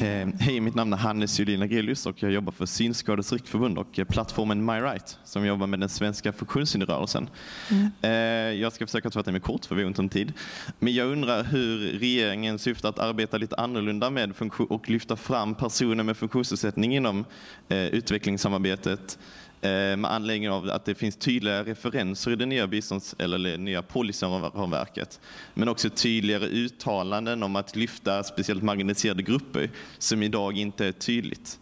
[0.01, 3.99] Eh, hej, mitt namn är Hannes Julin Agrelius och jag jobbar för Synskadades riksförbund och
[3.99, 7.29] eh, plattformen MyRight som jobbar med den svenska funktionshinderrörelsen.
[7.71, 7.91] Mm.
[8.03, 10.33] Eh, jag ska försöka fatta mig kort för vi har ont om tid.
[10.79, 14.33] Men jag undrar hur regeringen syftar att arbeta lite annorlunda med
[14.69, 17.25] och lyfta fram personer med funktionsnedsättning inom
[17.69, 19.19] utvecklingssamarbetet
[19.63, 23.83] Eh, med anledning av att det finns tydliga referenser i det nya bistånds eller nya
[23.83, 25.21] policyramverket.
[25.55, 31.59] Men också tydligare uttalanden om att lyfta speciellt marginaliserade grupper som idag inte är tydligt.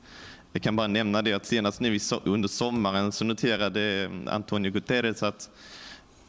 [0.53, 5.23] Jag kan bara nämna det att senast nu under sommaren så noterade eh, Antonio Guterres
[5.23, 5.51] att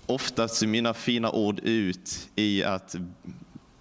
[0.06, 2.96] oftast ser mina fina ord ut i att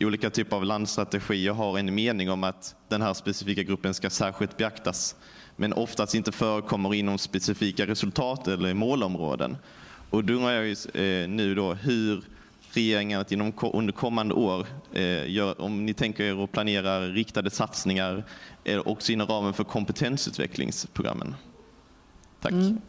[0.00, 4.56] olika typer av landstrategier har en mening om att den här specifika gruppen ska särskilt
[4.56, 5.16] beaktas
[5.60, 9.56] men oftast inte förekommer inom specifika resultat eller målområden.
[10.10, 12.24] Och då undrar jag eh, nu då hur
[12.72, 17.50] regeringen att inom, under kommande år, eh, gör, om ni tänker er att planera riktade
[17.50, 18.24] satsningar
[18.64, 21.34] eh, också inom ramen för kompetensutvecklingsprogrammen.
[22.40, 22.52] Tack.
[22.52, 22.80] Mm.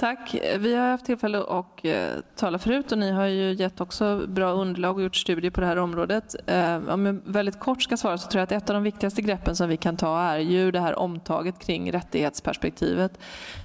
[0.00, 0.36] Tack.
[0.58, 4.52] Vi har haft tillfälle att eh, tala förut och ni har ju gett också bra
[4.52, 6.36] underlag och gjort studier på det här området.
[6.46, 9.22] Eh, om jag väldigt kort ska svara så tror jag att ett av de viktigaste
[9.22, 13.18] greppen som vi kan ta är ju det här omtaget kring rättighetsperspektivet.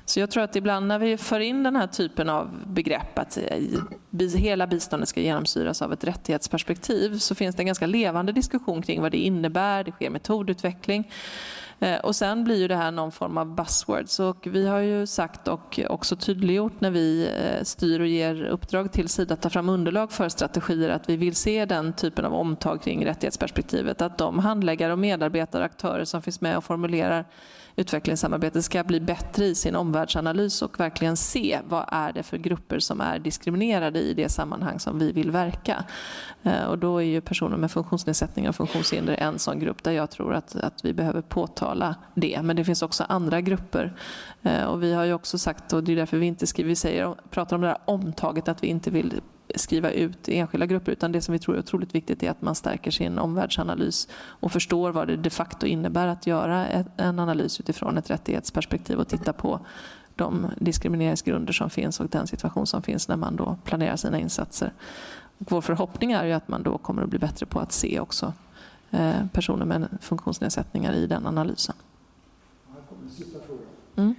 [0.06, 3.38] Så jag tror att ibland när vi för in den här typen av begrepp att
[3.38, 8.82] eh, hela biståndet ska genomsyras av ett rättighetsperspektiv så finns det en ganska levande diskussion
[8.82, 9.84] kring vad det innebär.
[9.84, 11.12] Det sker metodutveckling.
[11.80, 14.20] Eh, och sen blir ju det här någon form av buzzwords.
[14.20, 18.92] Och vi har ju sagt och också tydliggjort när vi eh, styr och ger uppdrag
[18.92, 22.34] till Sida att ta fram underlag för strategier att vi vill se den typen av
[22.34, 24.02] omtag kring rättighetsperspektivet.
[24.02, 27.26] Att de handläggare och medarbetare, aktörer som finns med och formulerar
[27.76, 32.80] utvecklingssamarbetet ska bli bättre i sin omvärldsanalys och verkligen se vad är det för grupper
[32.80, 35.84] som är diskriminerade i det sammanhang som vi vill verka.
[36.44, 40.12] Eh, och då är ju personer med funktionsnedsättningar och funktionshinder en sån grupp där jag
[40.12, 42.42] tror att, att vi behöver påtala det.
[42.44, 43.96] Men det finns också andra grupper.
[44.42, 46.76] Eh, och vi har ju också sagt, och det är därför vi inte skriver, vi
[46.76, 49.22] säger, pratar om det här omtaget, att vi inte vill
[49.56, 52.56] skriva ut enskilda grupper utan det som vi tror är otroligt viktigt är att man
[52.56, 57.98] stärker sin omvärldsanalys och förstår vad det de facto innebär att göra en analys utifrån
[57.98, 59.60] ett rättighetsperspektiv och titta på
[60.16, 64.74] de diskrimineringsgrunder som finns och den situation som finns när man då planerar sina insatser.
[65.38, 68.00] Och vår förhoppning är ju att man då kommer att bli bättre på att se
[68.00, 68.34] också
[68.92, 71.76] eh, personer med funktionsnedsättningar i den analysen.
[73.96, 74.16] Mm.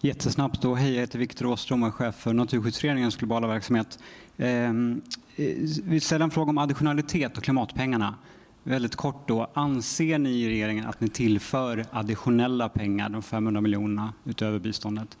[0.00, 0.74] Jättesnabbt då.
[0.74, 3.98] Hej, jag heter Viktor Åström och är chef för Naturskyddsföreningens globala verksamhet.
[4.40, 5.02] Ehm,
[5.36, 5.44] eh,
[5.84, 8.14] vi ställer en fråga om additionalitet och klimatpengarna.
[8.62, 9.50] Väldigt kort då.
[9.54, 15.16] Anser ni i regeringen att ni tillför additionella pengar, de 500 miljonerna utöver biståndet?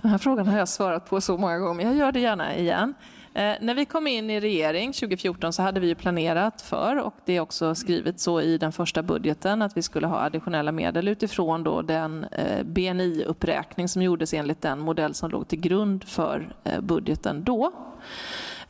[0.00, 2.56] Den här frågan har jag svarat på så många gånger, men jag gör det gärna
[2.56, 2.94] igen.
[3.34, 7.36] Eh, när vi kom in i regering 2014 så hade vi planerat för, och det
[7.36, 11.64] är också skrivet så i den första budgeten, att vi skulle ha additionella medel utifrån
[11.64, 16.80] då den eh, BNI-uppräkning som gjordes enligt den modell som låg till grund för eh,
[16.80, 17.72] budgeten då.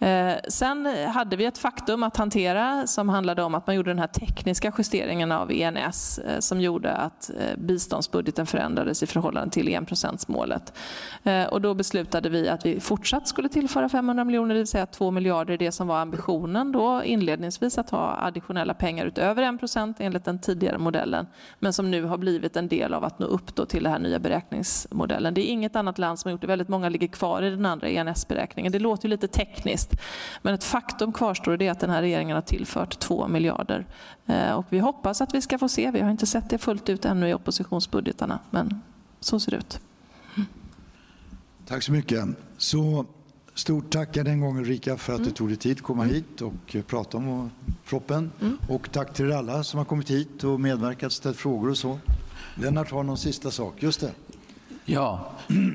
[0.01, 3.99] Eh, sen hade vi ett faktum att hantera som handlade om att man gjorde den
[3.99, 9.69] här tekniska justeringen av ENS eh, som gjorde att eh, biståndsbudgeten förändrades i förhållande till
[9.69, 10.73] enprocentsmålet.
[11.51, 15.11] Och då beslutade vi att vi fortsatt skulle tillföra 500 miljoner, det vill säga 2
[15.11, 20.25] miljarder, det som var ambitionen då inledningsvis att ha additionella pengar utöver 1 procent enligt
[20.25, 21.27] den tidigare modellen,
[21.59, 23.99] men som nu har blivit en del av att nå upp då till den här
[23.99, 25.35] nya beräkningsmodellen.
[25.35, 26.47] Det är inget annat land som har gjort det.
[26.47, 28.73] Väldigt många ligger kvar i den andra ENS-beräkningen.
[28.73, 30.41] Det låter ju lite tekniskt helst.
[30.43, 33.87] Men ett faktum kvarstår det är att den här regeringen har tillfört 2 miljarder.
[34.27, 36.89] Eh, och vi hoppas att vi ska få se, vi har inte sett det fullt
[36.89, 38.81] ut ännu i oppositionsbudgetarna, men
[39.21, 39.81] så ser det ut.
[41.67, 42.25] Tack så mycket.
[42.59, 43.07] Så
[43.55, 45.29] stort tack än en gång Ulrika för att mm.
[45.29, 47.51] du tog dig tid att komma hit och prata om
[47.89, 48.33] proppen.
[48.41, 48.59] Mm.
[48.69, 51.99] Och tack till er alla som har kommit hit och medverkat, ställt frågor och så.
[52.55, 53.83] Lennart har någon sista sak.
[53.83, 54.13] Just det.
[54.85, 55.33] Ja,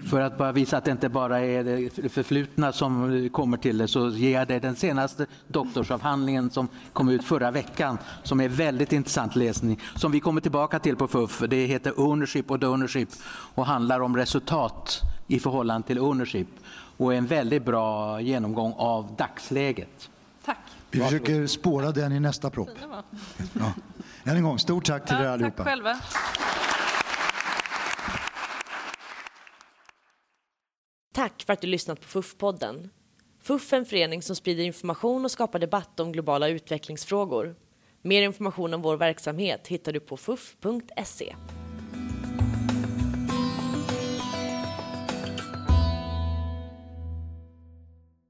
[0.10, 3.88] för att bara visa att det inte bara är det förflutna som kommer till det
[3.88, 8.94] så ger jag dig den senaste doktorsavhandlingen som kom ut förra veckan som är väldigt
[8.94, 11.44] intressant läsning som vi kommer tillbaka till på FUF.
[11.50, 13.10] Det heter Ownership och Donorship
[13.56, 16.48] och handlar om resultat i förhållande till ownership
[16.98, 20.10] och är en väldigt bra genomgång av dagsläget.
[20.46, 20.58] Tack.
[20.92, 22.70] Vi försöker spåra den i nästa propp.
[23.54, 23.74] Ja.
[24.24, 25.58] Än en gång, stort tack till er Ja, allihopa.
[25.58, 25.98] tack själva.
[31.16, 32.90] Tack för att du lyssnat på FUF-podden.
[33.42, 37.56] FUF är en förening som sprider information och skapar debatt om globala utvecklingsfrågor.
[38.02, 41.36] Mer information om vår verksamhet hittar du på fuf.se.